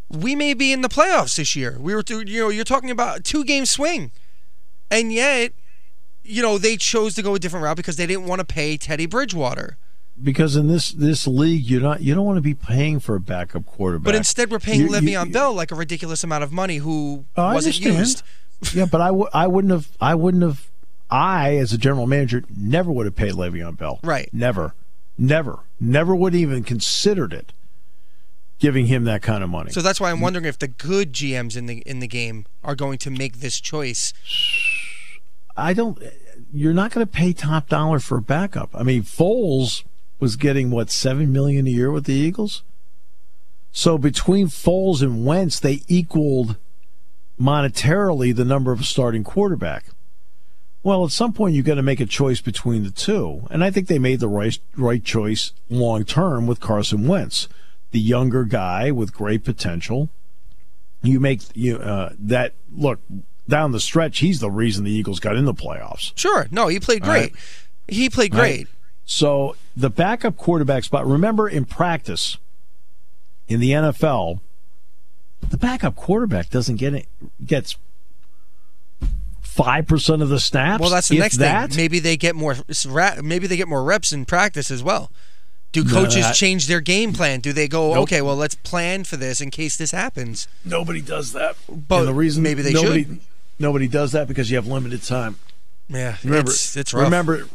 We 0.10 0.36
may 0.36 0.54
be 0.54 0.72
in 0.72 0.82
the 0.82 0.90
playoffs 0.90 1.36
this 1.36 1.56
year. 1.56 1.78
We 1.80 1.94
were, 1.96 2.04
to, 2.04 2.22
you 2.22 2.42
know, 2.42 2.50
you're 2.50 2.64
talking 2.64 2.92
about 2.92 3.18
a 3.20 3.22
two 3.24 3.44
game 3.44 3.66
swing, 3.66 4.12
and 4.90 5.12
yet, 5.12 5.52
you 6.24 6.42
know, 6.42 6.58
they 6.58 6.78
chose 6.78 7.16
to 7.16 7.22
go 7.24 7.36
a 7.36 7.40
different 7.40 7.64
route 7.64 7.76
because 7.76 7.98
they 7.98 8.06
didn't 8.08 8.26
want 8.28 8.40
to 8.40 8.46
pay 8.46 8.78
Teddy 8.78 9.06
Bridgewater. 9.08 9.78
Because 10.22 10.56
in 10.56 10.68
this 10.68 10.92
this 10.92 11.28
league, 11.28 11.64
you're 11.70 11.82
not 11.82 12.02
you 12.02 12.16
don't 12.16 12.26
want 12.26 12.38
to 12.38 12.42
be 12.42 12.54
paying 12.54 13.00
for 13.00 13.16
a 13.16 13.20
backup 13.20 13.66
quarterback. 13.66 14.06
But 14.06 14.16
instead, 14.16 14.50
we're 14.52 14.60
paying 14.60 14.80
You- 14.82 14.86
you- 14.86 14.92
Le'Veon 14.92 15.32
Bell 15.34 15.54
like 15.54 15.72
a 15.72 15.76
ridiculous 15.76 16.24
amount 16.24 16.44
of 16.44 16.52
money, 16.52 16.78
who 16.78 17.26
Oh, 17.36 17.44
I 17.44 17.54
wasn't 17.54 17.76
understand. 17.76 18.00
used. 18.00 18.24
yeah, 18.76 18.86
but 18.86 19.02
I 19.02 19.08
w- 19.08 19.28
I 19.34 19.48
wouldn't 19.48 19.72
have 19.72 19.90
I 20.00 20.16
wouldn't 20.16 20.44
have 20.44 20.68
I 21.10 21.56
as 21.58 21.72
a 21.74 21.78
general 21.78 22.08
manager 22.08 22.44
never 22.56 22.92
would 22.92 23.06
have 23.06 23.16
paid 23.16 23.34
Le'Veon 23.34 23.78
Bell. 23.78 24.00
Right. 24.04 24.28
Never, 24.34 24.74
never, 25.18 25.60
never 25.80 26.16
would 26.16 26.34
even 26.34 26.64
considered 26.64 27.32
it. 27.34 27.52
Giving 28.58 28.86
him 28.88 29.04
that 29.04 29.22
kind 29.22 29.44
of 29.44 29.50
money. 29.50 29.72
So 29.72 29.82
that's 29.82 30.00
why 30.00 30.10
I'm 30.12 30.22
wondering 30.22 30.46
if 30.46 30.58
the 30.58 30.70
good 30.70 31.12
GMs 31.12 31.58
in 31.58 31.66
the 31.66 31.80
in 31.80 32.00
the 32.00 32.08
game 32.08 32.46
are 32.64 32.74
going 32.74 32.98
to 33.00 33.12
make 33.12 33.42
this 33.42 33.60
choice. 33.60 34.14
I 35.58 35.74
don't. 35.74 36.02
You're 36.54 36.74
not 36.74 36.92
going 36.92 37.06
to 37.06 37.12
pay 37.12 37.34
top 37.34 37.68
dollar 37.68 38.00
for 38.00 38.18
a 38.18 38.22
backup. 38.22 38.70
I 38.74 38.84
mean, 38.84 39.04
Foles 39.04 39.84
was 40.20 40.36
getting 40.36 40.72
what 40.72 40.90
seven 40.90 41.32
million 41.32 41.68
a 41.68 41.70
year 41.72 41.92
with 41.92 42.06
the 42.06 42.14
Eagles. 42.14 42.64
So 43.72 43.98
between 43.98 44.48
Foles 44.48 45.02
and 45.02 45.26
Wentz, 45.26 45.60
they 45.60 45.82
equaled 45.88 46.56
monetarily 47.40 48.36
the 48.36 48.46
number 48.46 48.72
of 48.72 48.86
starting 48.86 49.24
quarterback. 49.24 49.86
Well, 50.84 51.04
at 51.04 51.12
some 51.12 51.34
point, 51.34 51.56
you've 51.56 51.66
got 51.66 51.76
to 51.76 51.82
make 51.84 52.00
a 52.00 52.06
choice 52.06 52.42
between 52.42 52.84
the 52.84 52.92
two, 52.92 53.48
and 53.50 53.64
I 53.64 53.72
think 53.72 53.88
they 53.88 53.98
made 54.00 54.20
the 54.20 54.28
right 54.28 54.58
right 54.78 55.04
choice 55.04 55.52
long 55.70 56.04
term 56.06 56.46
with 56.46 56.60
Carson 56.60 57.08
Wentz, 57.08 57.48
the 57.92 58.00
younger 58.00 58.44
guy 58.44 58.92
with 58.92 59.12
great 59.14 59.44
potential. 59.44 60.10
You 61.02 61.20
make 61.20 61.42
you 61.56 61.78
uh, 61.78 62.14
that 62.20 62.54
look 62.72 63.00
down 63.50 63.72
the 63.72 63.80
stretch. 63.80 64.20
He's 64.20 64.40
the 64.40 64.52
reason 64.52 64.84
the 64.86 64.92
Eagles 64.92 65.20
got 65.20 65.36
in 65.36 65.46
the 65.46 65.54
playoffs. 65.56 66.12
Sure, 66.16 66.48
no, 66.52 66.68
he 66.68 66.80
played 66.80 67.02
great. 67.02 67.34
right. 67.34 67.36
He 67.88 68.10
played 68.10 68.34
Right. 68.34 68.40
great. 68.40 68.68
So 69.06 69.56
the 69.76 69.90
backup 69.90 70.38
quarterback 70.38 70.84
spot. 70.84 71.06
Remember, 71.06 71.48
in 71.48 71.66
practice, 71.66 72.38
in 73.48 73.60
the 73.60 73.72
NFL, 73.72 74.40
the 75.50 75.58
backup 75.58 75.96
quarterback 75.96 76.50
doesn't 76.50 76.78
get 76.78 76.94
it. 76.94 77.08
Gets 77.46 77.78
five 79.42 79.88
percent 79.88 80.22
of 80.22 80.30
the 80.30 80.40
snaps. 80.40 80.82
Well, 80.82 80.90
that's 80.90 81.10
the 81.10 81.20
next 81.20 81.38
that. 81.38 81.70
thing. 81.70 81.78
Maybe 81.78 82.00
they 82.00 82.18
get 82.18 82.36
more. 82.36 82.56
Maybe 83.22 83.48
they 83.48 83.58
get 83.58 83.68
more 83.68 83.84
reps 83.84 84.12
in 84.12 84.26
practice 84.26 84.72
as 84.72 84.84
well. 84.84 85.12
Do 85.72 85.84
No, 85.84 85.92
coaches 85.92 86.38
change 86.38 86.68
their 86.68 86.80
game 86.80 87.12
plan? 87.12 87.42
Do 87.42 87.52
they 87.52 87.68
go, 87.68 87.94
Nope. 87.96 88.04
okay, 88.04 88.22
well, 88.22 88.38
let's 88.38 88.56
plan 88.56 89.04
for 89.04 89.18
this 89.18 89.42
in 89.42 89.52
case 89.52 89.76
this 89.76 89.92
happens? 89.92 90.48
Nobody 90.64 91.02
does 91.02 91.34
that. 91.34 91.58
But 91.68 92.00
and 92.00 92.08
the 92.08 92.14
reason 92.14 92.44
maybe 92.44 92.62
they 92.62 92.72
nobody, 92.72 93.04
should. 93.04 93.20
Nobody 93.60 93.88
does 93.90 94.14
that 94.14 94.30
because 94.30 94.50
you 94.50 94.56
have 94.56 94.68
limited 94.68 95.04
time. 95.04 95.36
Yeah, 95.90 96.16
Remember, 96.24 96.50
it's 96.52 96.78
it's 96.78 96.94
rough. 96.94 97.04
remember. 97.04 97.48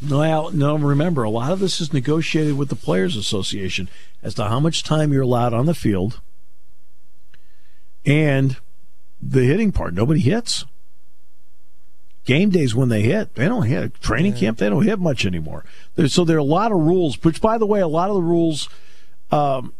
No, 0.00 0.48
no. 0.48 0.76
Remember, 0.76 1.22
a 1.22 1.30
lot 1.30 1.52
of 1.52 1.60
this 1.60 1.80
is 1.80 1.92
negotiated 1.92 2.58
with 2.58 2.68
the 2.68 2.76
Players 2.76 3.16
Association 3.16 3.88
as 4.22 4.34
to 4.34 4.44
how 4.44 4.60
much 4.60 4.82
time 4.82 5.12
you're 5.12 5.22
allowed 5.22 5.54
on 5.54 5.66
the 5.66 5.74
field, 5.74 6.20
and 8.04 8.56
the 9.22 9.44
hitting 9.44 9.72
part. 9.72 9.94
Nobody 9.94 10.20
hits. 10.20 10.64
Game 12.24 12.48
days 12.48 12.74
when 12.74 12.88
they 12.88 13.02
hit, 13.02 13.34
they 13.34 13.44
don't 13.44 13.64
hit. 13.64 14.00
Training 14.00 14.32
camp, 14.32 14.56
they 14.56 14.70
don't 14.70 14.84
hit 14.84 14.98
much 14.98 15.26
anymore. 15.26 15.62
There's, 15.94 16.14
so 16.14 16.24
there 16.24 16.36
are 16.36 16.40
a 16.40 16.44
lot 16.44 16.72
of 16.72 16.78
rules. 16.78 17.22
Which, 17.22 17.40
by 17.40 17.58
the 17.58 17.66
way, 17.66 17.80
a 17.80 17.88
lot 17.88 18.08
of 18.08 18.14
the 18.14 18.22
rules, 18.22 18.68
um, 19.30 19.74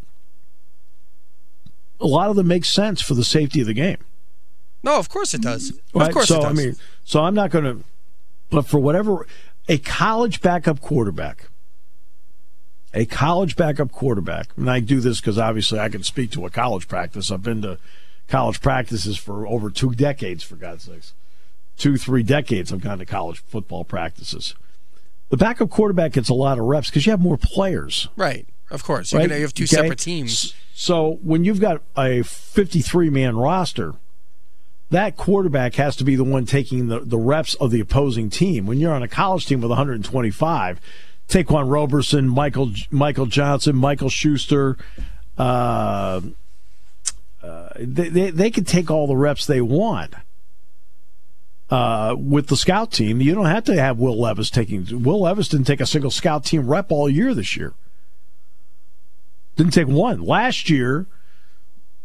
a 2.00 2.06
lot 2.06 2.28
of 2.28 2.36
them 2.36 2.46
make 2.46 2.66
sense 2.66 3.00
for 3.00 3.14
the 3.14 3.24
safety 3.24 3.62
of 3.62 3.66
the 3.66 3.72
game. 3.74 3.96
no, 4.82 4.98
of 4.98 5.08
course 5.08 5.32
it 5.32 5.40
does. 5.40 5.72
Right? 5.94 6.08
Of 6.08 6.14
course 6.14 6.28
so 6.28 6.38
it 6.38 6.42
does. 6.42 6.50
I 6.50 6.52
mean, 6.52 6.76
so 7.02 7.24
I'm 7.24 7.34
not 7.34 7.50
going 7.50 7.64
to. 7.64 7.82
But 8.50 8.66
for 8.66 8.78
whatever, 8.78 9.26
a 9.68 9.78
college 9.78 10.40
backup 10.40 10.80
quarterback, 10.80 11.48
a 12.92 13.04
college 13.06 13.56
backup 13.56 13.92
quarterback, 13.92 14.48
and 14.56 14.70
I 14.70 14.80
do 14.80 15.00
this 15.00 15.20
because 15.20 15.38
obviously 15.38 15.78
I 15.78 15.88
can 15.88 16.02
speak 16.02 16.30
to 16.32 16.46
a 16.46 16.50
college 16.50 16.88
practice. 16.88 17.30
I've 17.30 17.42
been 17.42 17.62
to 17.62 17.78
college 18.28 18.60
practices 18.60 19.16
for 19.16 19.46
over 19.46 19.70
two 19.70 19.92
decades, 19.94 20.42
for 20.42 20.56
God's 20.56 20.84
sakes, 20.84 21.14
two 21.76 21.96
three 21.96 22.22
decades. 22.22 22.72
I've 22.72 22.80
gone 22.82 22.98
to 22.98 23.06
college 23.06 23.42
football 23.46 23.84
practices. 23.84 24.54
The 25.30 25.36
backup 25.36 25.70
quarterback 25.70 26.12
gets 26.12 26.28
a 26.28 26.34
lot 26.34 26.58
of 26.58 26.64
reps 26.64 26.90
because 26.90 27.06
you 27.06 27.10
have 27.10 27.20
more 27.20 27.38
players. 27.38 28.08
right, 28.16 28.46
of 28.70 28.84
course. 28.84 29.12
Right? 29.12 29.22
gonna 29.22 29.36
you 29.36 29.42
have 29.42 29.54
two 29.54 29.64
Okay? 29.64 29.76
separate 29.76 29.98
teams. 29.98 30.54
So 30.74 31.18
when 31.22 31.44
you've 31.44 31.60
got 31.60 31.82
a 31.96 32.22
53 32.22 33.10
man 33.10 33.36
roster, 33.36 33.94
that 34.90 35.16
quarterback 35.16 35.74
has 35.74 35.96
to 35.96 36.04
be 36.04 36.16
the 36.16 36.24
one 36.24 36.46
taking 36.46 36.88
the, 36.88 37.00
the 37.00 37.18
reps 37.18 37.54
of 37.54 37.70
the 37.70 37.80
opposing 37.80 38.30
team. 38.30 38.66
When 38.66 38.78
you're 38.78 38.94
on 38.94 39.02
a 39.02 39.08
college 39.08 39.46
team 39.46 39.60
with 39.60 39.70
125, 39.70 40.80
Ta'Quan 41.28 41.70
Roberson, 41.70 42.28
Michael 42.28 42.72
Michael 42.90 43.26
Johnson, 43.26 43.76
Michael 43.76 44.10
Schuster, 44.10 44.76
uh, 45.38 46.20
uh, 47.42 47.68
they, 47.78 48.08
they 48.08 48.30
they 48.30 48.50
can 48.50 48.64
take 48.64 48.90
all 48.90 49.06
the 49.06 49.16
reps 49.16 49.46
they 49.46 49.60
want. 49.60 50.14
Uh, 51.70 52.14
with 52.16 52.48
the 52.48 52.56
scout 52.56 52.92
team, 52.92 53.22
you 53.22 53.34
don't 53.34 53.46
have 53.46 53.64
to 53.64 53.74
have 53.74 53.98
Will 53.98 54.20
Levis 54.20 54.50
taking. 54.50 55.02
Will 55.02 55.22
Levis 55.22 55.48
didn't 55.48 55.66
take 55.66 55.80
a 55.80 55.86
single 55.86 56.10
scout 56.10 56.44
team 56.44 56.68
rep 56.68 56.92
all 56.92 57.08
year 57.08 57.34
this 57.34 57.56
year. 57.56 57.72
Didn't 59.56 59.72
take 59.72 59.88
one. 59.88 60.20
Last 60.20 60.68
year, 60.68 61.06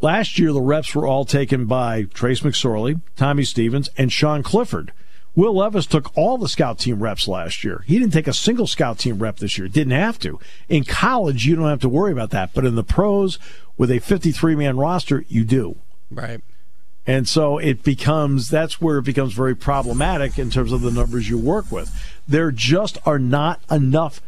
last 0.01 0.39
year 0.39 0.53
the 0.53 0.61
reps 0.61 0.95
were 0.95 1.07
all 1.07 1.25
taken 1.25 1.65
by 1.65 2.03
Trace 2.03 2.41
McSorley, 2.41 3.01
Tommy 3.15 3.43
Stevens, 3.43 3.89
and 3.97 4.11
Sean 4.11 4.43
Clifford. 4.43 4.91
Will 5.35 5.55
Levis 5.55 5.85
took 5.85 6.11
all 6.17 6.37
the 6.37 6.49
scout 6.49 6.79
team 6.79 7.01
reps 7.01 7.27
last 7.27 7.63
year. 7.63 7.83
He 7.87 7.99
didn't 7.99 8.13
take 8.13 8.27
a 8.27 8.33
single 8.33 8.67
scout 8.67 8.99
team 8.99 9.19
rep 9.19 9.37
this 9.37 9.57
year. 9.57 9.67
Didn't 9.67 9.93
have 9.93 10.19
to. 10.19 10.39
In 10.67 10.83
college, 10.83 11.45
you 11.45 11.55
don't 11.55 11.69
have 11.69 11.81
to 11.81 11.89
worry 11.89 12.11
about 12.11 12.31
that. 12.31 12.53
But 12.53 12.65
in 12.65 12.75
the 12.75 12.83
pros, 12.83 13.39
with 13.77 13.91
a 13.91 13.99
53 13.99 14.55
man 14.55 14.77
roster, 14.77 15.23
you 15.27 15.45
do. 15.45 15.77
Right. 16.11 16.41
And 17.07 17.27
so 17.27 17.57
it 17.57 17.83
becomes 17.83 18.49
that's 18.49 18.81
where 18.81 18.97
it 18.97 19.05
becomes 19.05 19.33
very 19.33 19.55
problematic 19.55 20.37
in 20.37 20.49
terms 20.49 20.71
of 20.71 20.81
the 20.81 20.91
numbers 20.91 21.29
you 21.29 21.37
work 21.37 21.71
with. 21.71 21.89
There 22.27 22.51
just 22.51 22.97
are 23.05 23.17
not 23.17 23.61
enough 23.71 24.21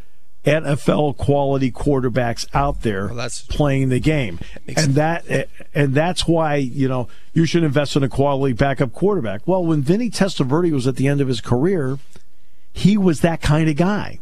NFL 0.45 1.17
quality 1.17 1.71
quarterbacks 1.71 2.47
out 2.54 2.82
there 2.82 3.08
Well, 3.08 3.30
playing 3.49 3.89
the 3.89 3.99
game. 3.99 4.39
And 4.75 4.95
that 4.95 5.49
and 5.75 5.93
that's 5.93 6.27
why, 6.27 6.56
you 6.56 6.88
know, 6.88 7.08
you 7.34 7.45
should 7.45 7.63
invest 7.63 7.95
in 7.95 8.04
a 8.04 8.10
quality 8.10 8.54
backup 8.54 8.91
quarterback. 8.91 9.47
Well, 9.47 9.63
when 9.63 9.82
Vinny 9.82 10.10
Testaverde 10.10 10.71
was 10.71 10.88
at 10.88 10.95
the 10.95 11.08
end 11.08 11.21
of 11.21 11.27
his 11.27 11.41
career, 11.41 11.99
he 12.73 12.97
was 12.97 13.21
that 13.21 13.41
kind 13.41 13.69
of 13.69 13.75
guy. 13.75 14.19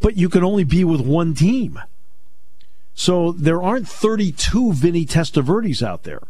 But 0.00 0.16
you 0.16 0.28
can 0.28 0.44
only 0.44 0.64
be 0.64 0.84
with 0.84 1.00
one 1.00 1.34
team. 1.34 1.80
So 2.94 3.32
there 3.32 3.62
aren't 3.62 3.88
32 3.88 4.72
Vinny 4.72 5.06
Testaverdes 5.06 5.82
out 5.82 6.04
there. 6.04 6.22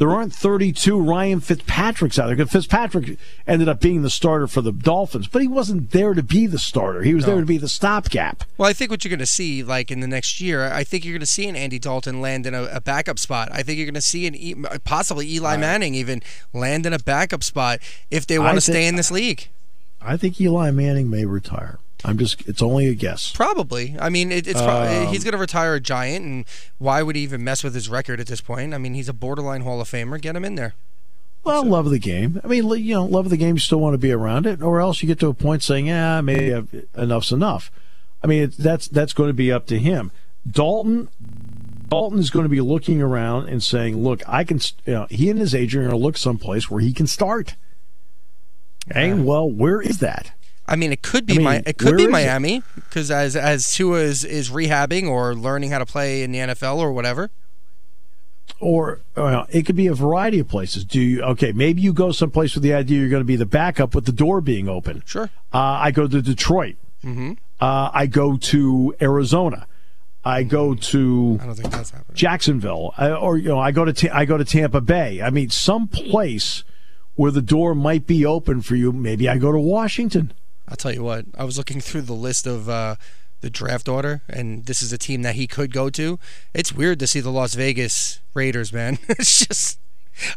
There 0.00 0.10
aren't 0.10 0.32
32 0.32 0.98
Ryan 0.98 1.40
Fitzpatricks 1.40 2.18
out 2.18 2.28
there. 2.28 2.36
Because 2.36 2.50
Fitzpatrick 2.50 3.18
ended 3.46 3.68
up 3.68 3.82
being 3.82 4.00
the 4.00 4.08
starter 4.08 4.46
for 4.46 4.62
the 4.62 4.72
Dolphins, 4.72 5.28
but 5.28 5.42
he 5.42 5.46
wasn't 5.46 5.90
there 5.90 6.14
to 6.14 6.22
be 6.22 6.46
the 6.46 6.58
starter. 6.58 7.02
He 7.02 7.12
was 7.12 7.26
there 7.26 7.38
to 7.38 7.44
be 7.44 7.58
the 7.58 7.68
stopgap. 7.68 8.44
Well, 8.56 8.66
I 8.66 8.72
think 8.72 8.90
what 8.90 9.04
you're 9.04 9.10
going 9.10 9.18
to 9.18 9.26
see, 9.26 9.62
like 9.62 9.90
in 9.90 10.00
the 10.00 10.06
next 10.06 10.40
year, 10.40 10.72
I 10.72 10.84
think 10.84 11.04
you're 11.04 11.12
going 11.12 11.20
to 11.20 11.26
see 11.26 11.46
an 11.48 11.54
Andy 11.54 11.78
Dalton 11.78 12.22
land 12.22 12.46
in 12.46 12.54
a, 12.54 12.64
a 12.64 12.80
backup 12.80 13.18
spot. 13.18 13.50
I 13.52 13.62
think 13.62 13.76
you're 13.76 13.84
going 13.84 13.92
to 13.92 14.00
see 14.00 14.26
an 14.26 14.64
possibly 14.84 15.30
Eli 15.34 15.58
Manning 15.58 15.94
even 15.94 16.22
land 16.54 16.86
in 16.86 16.94
a 16.94 16.98
backup 16.98 17.44
spot 17.44 17.80
if 18.10 18.26
they 18.26 18.38
want 18.38 18.52
I 18.52 18.54
to 18.54 18.60
stay 18.62 18.86
in 18.86 18.96
this 18.96 19.10
league. 19.10 19.48
I 20.00 20.16
think 20.16 20.40
Eli 20.40 20.70
Manning 20.70 21.10
may 21.10 21.26
retire. 21.26 21.78
I'm 22.04 22.18
just, 22.18 22.48
it's 22.48 22.62
only 22.62 22.86
a 22.88 22.94
guess. 22.94 23.32
Probably. 23.32 23.96
I 24.00 24.08
mean, 24.08 24.32
it, 24.32 24.46
it's 24.46 24.60
probably, 24.60 24.96
Um, 24.96 25.06
he's 25.08 25.24
going 25.24 25.32
to 25.32 25.38
retire 25.38 25.74
a 25.74 25.80
giant, 25.80 26.24
and 26.24 26.44
why 26.78 27.02
would 27.02 27.16
he 27.16 27.22
even 27.22 27.44
mess 27.44 27.62
with 27.62 27.74
his 27.74 27.88
record 27.88 28.20
at 28.20 28.26
this 28.26 28.40
point? 28.40 28.72
I 28.74 28.78
mean, 28.78 28.94
he's 28.94 29.08
a 29.08 29.12
borderline 29.12 29.62
Hall 29.62 29.80
of 29.80 29.88
Famer. 29.88 30.20
Get 30.20 30.34
him 30.36 30.44
in 30.44 30.54
there. 30.54 30.74
Well, 31.42 31.64
love 31.64 31.86
of 31.86 31.92
the 31.92 31.98
game. 31.98 32.40
I 32.44 32.46
mean, 32.48 32.68
you 32.68 32.94
know, 32.94 33.04
love 33.06 33.26
of 33.26 33.30
the 33.30 33.36
game. 33.36 33.56
You 33.56 33.60
still 33.60 33.80
want 33.80 33.94
to 33.94 33.98
be 33.98 34.12
around 34.12 34.46
it, 34.46 34.62
or 34.62 34.80
else 34.80 35.02
you 35.02 35.06
get 35.06 35.18
to 35.20 35.28
a 35.28 35.34
point 35.34 35.62
saying, 35.62 35.86
"Yeah, 35.86 36.20
maybe 36.20 36.86
enough's 36.94 37.32
enough." 37.32 37.70
I 38.22 38.26
mean, 38.26 38.52
that's 38.58 38.86
that's 38.88 39.14
going 39.14 39.30
to 39.30 39.34
be 39.34 39.50
up 39.50 39.66
to 39.68 39.78
him. 39.78 40.10
Dalton, 40.50 41.08
Dalton 41.88 42.18
is 42.18 42.28
going 42.28 42.44
to 42.44 42.50
be 42.50 42.60
looking 42.60 43.00
around 43.00 43.48
and 43.48 43.62
saying, 43.62 44.02
"Look, 44.02 44.22
I 44.28 44.44
can." 44.44 44.60
You 44.84 44.92
know, 44.92 45.06
he 45.08 45.30
and 45.30 45.38
his 45.38 45.54
agent 45.54 45.80
are 45.84 45.88
going 45.88 45.98
to 45.98 46.04
look 46.04 46.18
someplace 46.18 46.70
where 46.70 46.82
he 46.82 46.92
can 46.92 47.06
start. 47.06 47.56
Okay, 48.90 49.14
well, 49.14 49.50
where 49.50 49.80
is 49.80 49.98
that? 50.00 50.32
I 50.70 50.76
mean, 50.76 50.92
it 50.92 51.02
could 51.02 51.26
be 51.26 51.34
I 51.34 51.36
mean, 51.36 51.44
my, 51.44 51.62
it 51.66 51.76
could 51.78 51.96
be? 51.96 52.06
Miami 52.06 52.62
because 52.76 53.10
as 53.10 53.34
as 53.36 53.70
Tua 53.72 53.98
is, 53.98 54.24
is 54.24 54.50
rehabbing 54.50 55.08
or 55.08 55.34
learning 55.34 55.70
how 55.70 55.78
to 55.80 55.86
play 55.86 56.22
in 56.22 56.32
the 56.32 56.38
NFL 56.38 56.76
or 56.78 56.92
whatever. 56.92 57.30
or 58.60 59.00
uh, 59.16 59.44
it 59.50 59.66
could 59.66 59.76
be 59.76 59.86
a 59.88 59.94
variety 59.94 60.38
of 60.38 60.48
places. 60.48 60.84
Do 60.84 61.00
you 61.00 61.22
okay? 61.22 61.52
Maybe 61.52 61.82
you 61.82 61.92
go 61.92 62.12
someplace 62.12 62.54
with 62.54 62.62
the 62.62 62.72
idea 62.74 63.00
you're 63.00 63.08
going 63.08 63.20
to 63.20 63.26
be 63.26 63.36
the 63.36 63.46
backup 63.46 63.94
with 63.94 64.06
the 64.06 64.12
door 64.12 64.40
being 64.40 64.68
open. 64.68 65.02
Sure. 65.06 65.30
Uh, 65.52 65.58
I 65.58 65.90
go 65.90 66.06
to 66.06 66.22
Detroit. 66.22 66.76
Mm-hmm. 67.04 67.32
Uh, 67.60 67.90
I 67.92 68.06
go 68.06 68.36
to 68.36 68.94
Arizona. 69.00 69.66
I 70.24 70.42
go 70.42 70.74
to 70.74 71.38
I 71.40 71.46
don't 71.46 71.54
think 71.54 71.70
that's 71.72 71.90
happening. 71.90 72.14
Jacksonville, 72.14 72.92
I, 72.96 73.10
or 73.10 73.38
you 73.38 73.48
know, 73.48 73.58
I 73.58 73.72
go 73.72 73.86
to 73.86 74.16
I 74.16 74.24
go 74.24 74.36
to 74.36 74.44
Tampa 74.44 74.80
Bay. 74.80 75.22
I 75.22 75.30
mean, 75.30 75.48
some 75.50 75.88
place 75.88 76.62
where 77.14 77.30
the 77.30 77.42
door 77.42 77.74
might 77.74 78.06
be 78.06 78.24
open 78.24 78.60
for 78.62 78.76
you. 78.76 78.92
Maybe 78.92 79.28
I 79.28 79.38
go 79.38 79.50
to 79.50 79.58
Washington. 79.58 80.32
I'll 80.70 80.76
tell 80.76 80.92
you 80.92 81.02
what. 81.02 81.26
I 81.36 81.44
was 81.44 81.58
looking 81.58 81.80
through 81.80 82.02
the 82.02 82.14
list 82.14 82.46
of 82.46 82.68
uh, 82.68 82.94
the 83.40 83.50
draft 83.50 83.88
order, 83.88 84.22
and 84.28 84.66
this 84.66 84.82
is 84.82 84.92
a 84.92 84.98
team 84.98 85.22
that 85.22 85.34
he 85.34 85.46
could 85.46 85.72
go 85.72 85.90
to. 85.90 86.18
It's 86.54 86.72
weird 86.72 87.00
to 87.00 87.06
see 87.06 87.20
the 87.20 87.30
Las 87.30 87.54
Vegas 87.54 88.20
Raiders, 88.34 88.72
man. 88.72 88.98
it's 89.08 89.44
just. 89.46 89.78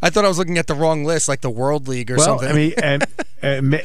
I 0.01 0.09
thought 0.09 0.25
I 0.25 0.29
was 0.29 0.37
looking 0.37 0.57
at 0.57 0.67
the 0.67 0.75
wrong 0.75 1.03
list, 1.03 1.27
like 1.27 1.41
the 1.41 1.49
World 1.49 1.87
League 1.87 2.09
or 2.09 2.15
well, 2.15 2.25
something. 2.25 2.49
I 2.49 2.53
mean, 2.53 2.73
and 2.81 3.05
and, 3.41 3.69
may, 3.69 3.83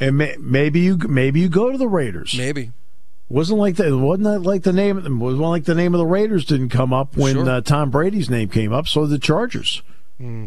and 0.00 0.18
may, 0.18 0.36
maybe 0.38 0.80
you 0.80 0.96
maybe 0.96 1.40
you 1.40 1.48
go 1.48 1.70
to 1.70 1.78
the 1.78 1.88
Raiders. 1.88 2.34
maybe. 2.36 2.72
Wasn't 3.28 3.58
like 3.58 3.74
that. 3.76 3.96
Wasn't 3.96 4.24
that 4.24 4.40
like 4.40 4.62
the 4.62 4.72
name? 4.72 5.18
Wasn't 5.18 5.42
like 5.42 5.64
the 5.64 5.74
name 5.74 5.94
of 5.94 5.98
the 5.98 6.06
Raiders 6.06 6.44
didn't 6.44 6.68
come 6.68 6.92
up 6.92 7.16
when 7.16 7.34
Sure. 7.34 7.50
uh, 7.50 7.60
Tom 7.60 7.90
Brady's 7.90 8.30
name 8.30 8.48
came 8.48 8.72
up. 8.72 8.86
So 8.86 9.04
the 9.04 9.18
Chargers. 9.18 9.82
Hmm. 10.18 10.46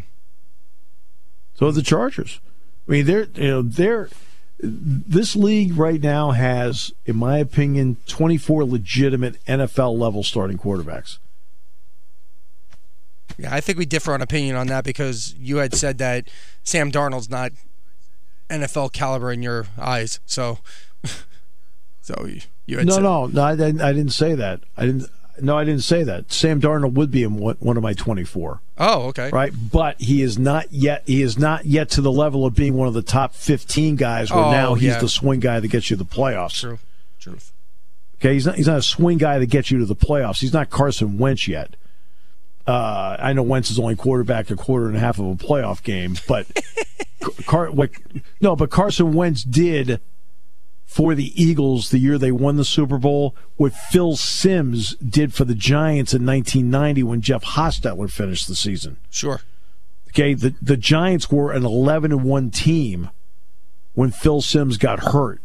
So 1.55 1.71
the 1.71 1.81
Chargers. 1.81 2.39
I 2.87 2.91
mean, 2.91 3.05
they're 3.05 3.27
you 3.35 3.47
know 3.47 3.61
they're 3.61 4.09
this 4.61 5.35
league 5.35 5.77
right 5.77 6.01
now 6.01 6.31
has, 6.31 6.91
in 7.05 7.15
my 7.15 7.37
opinion, 7.37 7.97
twenty 8.07 8.37
four 8.37 8.65
legitimate 8.65 9.43
NFL 9.45 9.97
level 9.97 10.23
starting 10.23 10.57
quarterbacks. 10.57 11.17
Yeah, 13.37 13.55
I 13.55 13.61
think 13.61 13.77
we 13.77 13.85
differ 13.85 14.13
on 14.13 14.21
opinion 14.21 14.57
on 14.57 14.67
that 14.67 14.83
because 14.83 15.33
you 15.35 15.57
had 15.57 15.73
said 15.73 15.97
that 15.99 16.27
Sam 16.63 16.91
Darnold's 16.91 17.29
not 17.29 17.53
NFL 18.49 18.91
caliber 18.91 19.31
in 19.31 19.41
your 19.41 19.67
eyes. 19.77 20.19
So, 20.25 20.59
so 22.01 22.25
you, 22.27 22.41
you 22.65 22.77
had 22.79 22.87
No, 22.87 22.95
said, 22.95 23.03
no, 23.03 23.25
no. 23.27 23.43
I 23.43 23.55
didn't. 23.55 23.81
I 23.81 23.93
didn't 23.93 24.11
say 24.13 24.35
that. 24.35 24.61
I 24.75 24.85
didn't. 24.87 25.09
No, 25.41 25.57
I 25.57 25.63
didn't 25.63 25.83
say 25.83 26.03
that. 26.03 26.31
Sam 26.31 26.61
Darnold 26.61 26.93
would 26.93 27.11
be 27.11 27.23
in 27.23 27.37
one 27.37 27.77
of 27.77 27.83
my 27.83 27.93
twenty 27.93 28.23
four. 28.23 28.61
Oh, 28.77 29.07
okay. 29.07 29.29
right? 29.31 29.51
But 29.71 29.99
he 30.01 30.21
is 30.21 30.39
not 30.39 30.71
yet. 30.71 31.03
He 31.05 31.21
is 31.21 31.37
not 31.37 31.65
yet 31.65 31.89
to 31.91 32.01
the 32.01 32.11
level 32.11 32.45
of 32.45 32.55
being 32.55 32.75
one 32.75 32.87
of 32.87 32.93
the 32.93 33.01
top 33.01 33.33
fifteen 33.33 33.95
guys. 33.95 34.31
Where 34.31 34.43
Oh, 34.45 34.51
now 34.51 34.73
he's 34.75 34.89
yeah. 34.93 34.99
the 34.99 35.09
swing 35.09 35.39
guy 35.39 35.59
that 35.59 35.67
gets 35.67 35.89
you 35.89 35.97
to 35.97 36.03
the 36.03 36.09
playoffs. 36.09 36.59
True. 36.59 36.79
Truth. 37.19 37.51
Okay, 38.21 38.33
he's 38.33 38.45
not. 38.45 38.55
He's 38.55 38.67
not 38.67 38.77
a 38.77 38.81
swing 38.81 39.17
guy 39.17 39.39
that 39.39 39.47
gets 39.47 39.71
you 39.71 39.79
to 39.79 39.85
the 39.85 39.95
playoffs. 39.95 40.39
He's 40.41 40.53
not 40.53 40.69
Carson 40.69 41.17
Wentz 41.17 41.47
yet. 41.47 41.75
Uh, 42.67 43.17
I 43.19 43.33
know 43.33 43.41
Wentz 43.43 43.71
is 43.71 43.79
only 43.79 43.95
quarterback 43.95 44.49
a 44.51 44.55
quarter 44.55 44.87
and 44.87 44.95
a 44.95 44.99
half 44.99 45.17
of 45.17 45.25
a 45.25 45.35
playoff 45.35 45.81
game, 45.81 46.15
but 46.27 46.45
Car, 47.47 47.71
what, 47.71 47.89
no, 48.39 48.55
but 48.55 48.69
Carson 48.69 49.13
Wentz 49.13 49.43
did 49.43 49.99
for 50.89 51.13
the 51.13 51.39
Eagles 51.39 51.91
the 51.91 51.99
year 51.99 52.17
they 52.17 52.31
won 52.31 52.55
the 52.55 52.65
Super 52.65 52.97
Bowl 52.97 53.35
what 53.57 53.73
Phil 53.73 54.15
Simms 54.15 54.95
did 54.95 55.35
for 55.35 55.45
the 55.45 55.53
Giants 55.53 56.15
in 56.15 56.25
1990 56.25 57.03
when 57.03 57.21
Jeff 57.21 57.43
Hostetler 57.43 58.09
finished 58.09 58.47
the 58.47 58.55
season. 58.55 58.97
Sure. 59.11 59.41
Okay, 60.07 60.33
the 60.33 60.55
the 60.59 60.75
Giants 60.75 61.29
were 61.29 61.51
an 61.51 61.63
11 61.63 62.11
and 62.11 62.23
1 62.23 62.49
team 62.49 63.11
when 63.93 64.09
Phil 64.09 64.41
Simms 64.41 64.77
got 64.77 65.11
hurt. 65.11 65.39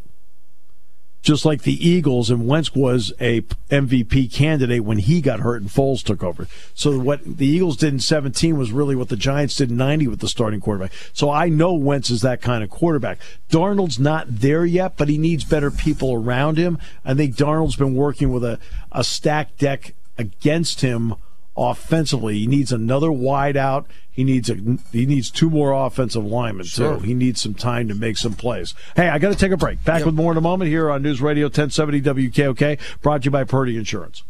Just 1.25 1.47
like 1.47 1.63
the 1.63 1.89
Eagles 1.89 2.31
and 2.31 2.47
Wentz 2.47 2.75
was 2.75 3.13
a 3.19 3.41
MVP 3.71 4.31
candidate 4.31 4.85
when 4.85 4.99
he 4.99 5.23
got 5.23 5.41
hurt 5.41 5.63
and 5.63 5.71
Foles 5.71 6.05
took 6.05 6.23
over. 6.23 6.47
So 6.75 6.99
what 6.99 7.25
the 7.25 7.47
Eagles 7.47 7.79
did 7.79 7.95
in 7.95 7.99
17 7.99 8.59
was 8.59 8.71
really 8.71 8.95
what 8.95 9.09
the 9.09 9.17
Giants 9.17 9.57
did 9.57 9.71
in 9.71 9.79
90 9.79 10.07
with 10.09 10.21
the 10.21 10.29
starting 10.29 10.61
quarterback. 10.61 10.93
So 11.15 11.31
I 11.31 11.49
know 11.49 11.73
Wentz 11.73 12.11
is 12.11 12.21
that 12.21 12.43
kind 12.43 12.63
of 12.63 12.69
quarterback. 12.69 13.19
Darnold's 13.51 13.99
not 13.99 14.27
there 14.29 14.67
yet, 14.67 14.99
but 14.99 15.09
he 15.09 15.17
needs 15.17 15.45
better 15.45 15.71
people 15.71 16.13
around 16.13 16.59
him. 16.59 16.79
I 17.07 17.15
think 17.15 17.37
Darnold's 17.37 17.77
been 17.77 17.95
working 17.95 18.31
with 18.31 18.45
a, 18.45 18.59
a 18.93 19.03
stacked 19.03 19.59
deck 19.59 19.95
against 20.19 20.83
him 20.83 21.15
offensively. 21.57 22.39
He 22.39 22.47
needs 22.47 22.73
another 22.73 23.11
wide 23.13 23.57
out. 23.57 23.87
He 24.11 24.25
needs 24.25 24.49
a 24.51 24.55
he 24.93 25.07
needs 25.07 25.31
two 25.31 25.51
more 25.51 25.73
offensive 25.73 26.25
linemen 26.25 26.67
Sure. 26.67 26.97
too. 26.99 27.01
He 27.05 27.15
needs 27.15 27.41
some 27.41 27.55
time 27.55 27.89
to 27.89 27.95
make 27.95 28.17
some 28.17 28.35
plays. 28.35 28.75
Hey, 28.97 29.09
I 29.09 29.19
got 29.19 29.31
to 29.33 29.39
take 29.39 29.53
a 29.53 29.57
break. 29.57 29.83
Back 29.85 29.99
Yep. 30.01 30.07
with 30.07 30.15
more 30.15 30.33
in 30.33 30.39
a 30.39 30.41
moment 30.41 30.71
here 30.71 30.91
on 30.91 31.03
News 31.03 31.21
Radio 31.21 31.47
1070 31.47 32.01
WKOK, 32.03 32.79
brought 33.03 33.23
to 33.23 33.27
you 33.27 33.31
by 33.31 33.45
Purdy 33.45 33.77
Insurance. 33.77 34.23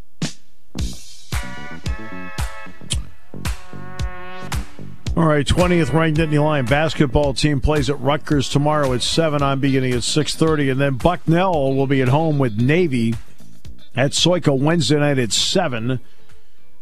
All 5.17 5.27
right, 5.27 5.47
20th 5.47 5.93
ranked 5.93 6.19
Nittany 6.19 6.43
Lion 6.43 6.67
basketball 6.67 7.35
team 7.35 7.61
plays 7.61 7.89
at 7.89 8.01
Rutgers 8.01 8.49
tomorrow 8.49 8.93
at 8.95 9.03
7 9.03 9.43
I'm 9.43 9.61
beginning 9.61 9.93
at 9.93 10.01
6.30. 10.01 10.73
And 10.73 10.81
then 10.81 10.95
Bucknell 10.97 11.73
will 11.77 11.87
be 11.87 12.03
at 12.03 12.09
home 12.09 12.39
with 12.41 12.61
Navy 12.61 13.15
at 13.95 14.11
Sojka 14.11 14.59
Wednesday 14.59 14.99
night 14.99 15.21
at 15.21 15.31
7. 15.33 16.01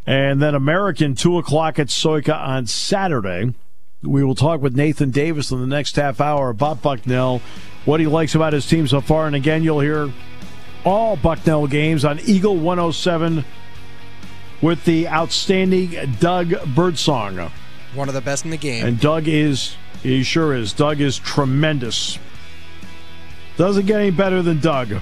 And 0.07 0.43
then 0.43 0.55
American, 0.55 1.15
2 1.15 1.39
o'clock 1.39 1.79
at 1.79 1.89
Sojka 1.89 2.37
on 2.37 2.67
Saturday. 2.67 3.55
We 4.03 4.25
will 4.25 4.35
talk 4.35 4.61
with 4.61 4.75
Nathan 4.75 5.11
Davis 5.11 5.53
in 5.53 5.61
the 5.61 5.67
next 5.67 5.95
half 5.95 6.21
hour 6.21 6.51
about 6.51 6.83
Bucknell, 6.83 7.41
what 7.85 8.01
he 8.01 8.07
likes 8.07 8.35
about 8.35 8.53
his 8.53 8.67
team 8.67 8.89
so 8.89 9.01
far. 9.01 9.27
And 9.27 9.37
again, 9.37 9.63
you'll 9.63 9.81
hear 9.81 10.11
all 10.85 11.17
Bucknell 11.17 11.69
games 11.69 12.05
on 12.05 12.19
Eagle 12.21 12.57
107 12.57 13.45
with 14.61 14.85
the 14.85 15.09
outstanding 15.09 16.17
Doug 16.19 16.53
Birdsong. 16.75 17.51
One 17.95 18.09
of 18.09 18.15
the 18.15 18.21
best 18.21 18.45
in 18.45 18.51
the 18.51 18.57
game. 18.57 18.85
And 18.85 18.99
Doug 18.99 19.29
is, 19.29 19.77
he 20.03 20.25
sure 20.25 20.55
is. 20.55 20.73
Doug 20.73 21.01
is 21.01 21.19
tremendous. 21.19 22.19
Doesn't 23.57 23.87
get 23.87 24.01
any 24.01 24.11
better 24.11 24.43
than 24.43 24.61
Doug. 24.61 24.95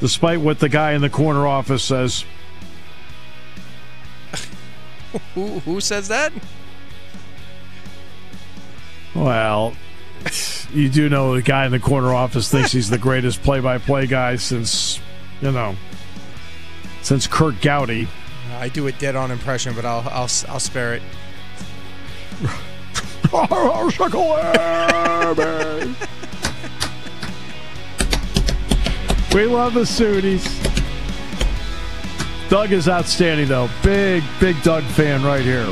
Despite 0.00 0.40
what 0.40 0.60
the 0.60 0.68
guy 0.68 0.92
in 0.92 1.00
the 1.00 1.10
corner 1.10 1.46
office 1.46 1.82
says. 1.82 2.24
who 5.34 5.58
who 5.60 5.80
says 5.80 6.08
that? 6.08 6.32
Well, 9.14 9.74
you 10.72 10.88
do 10.88 11.08
know 11.08 11.34
the 11.34 11.42
guy 11.42 11.66
in 11.66 11.72
the 11.72 11.80
corner 11.80 12.14
office 12.14 12.50
thinks 12.50 12.72
he's 12.72 12.90
the 12.90 12.98
greatest 12.98 13.42
play 13.42 13.60
by 13.60 13.78
play 13.78 14.06
guy 14.06 14.36
since, 14.36 15.00
you 15.40 15.50
know, 15.50 15.74
since 17.02 17.26
Curt 17.26 17.60
Gowdy. 17.60 18.06
I 18.58 18.68
do 18.68 18.86
a 18.86 18.92
dead 18.92 19.16
on 19.16 19.30
impression, 19.30 19.74
but 19.74 19.84
I'll 19.84 20.06
I'll 20.08 20.30
I'll 20.48 20.60
spare 20.60 20.94
it. 20.94 21.02
we 29.38 29.46
love 29.46 29.72
the 29.72 29.86
Sunnis. 29.86 30.44
Doug 32.48 32.72
is 32.72 32.88
outstanding, 32.88 33.46
though. 33.46 33.70
Big, 33.84 34.24
big 34.40 34.60
Doug 34.64 34.82
fan 34.82 35.22
right 35.22 35.42
here. 35.42 35.64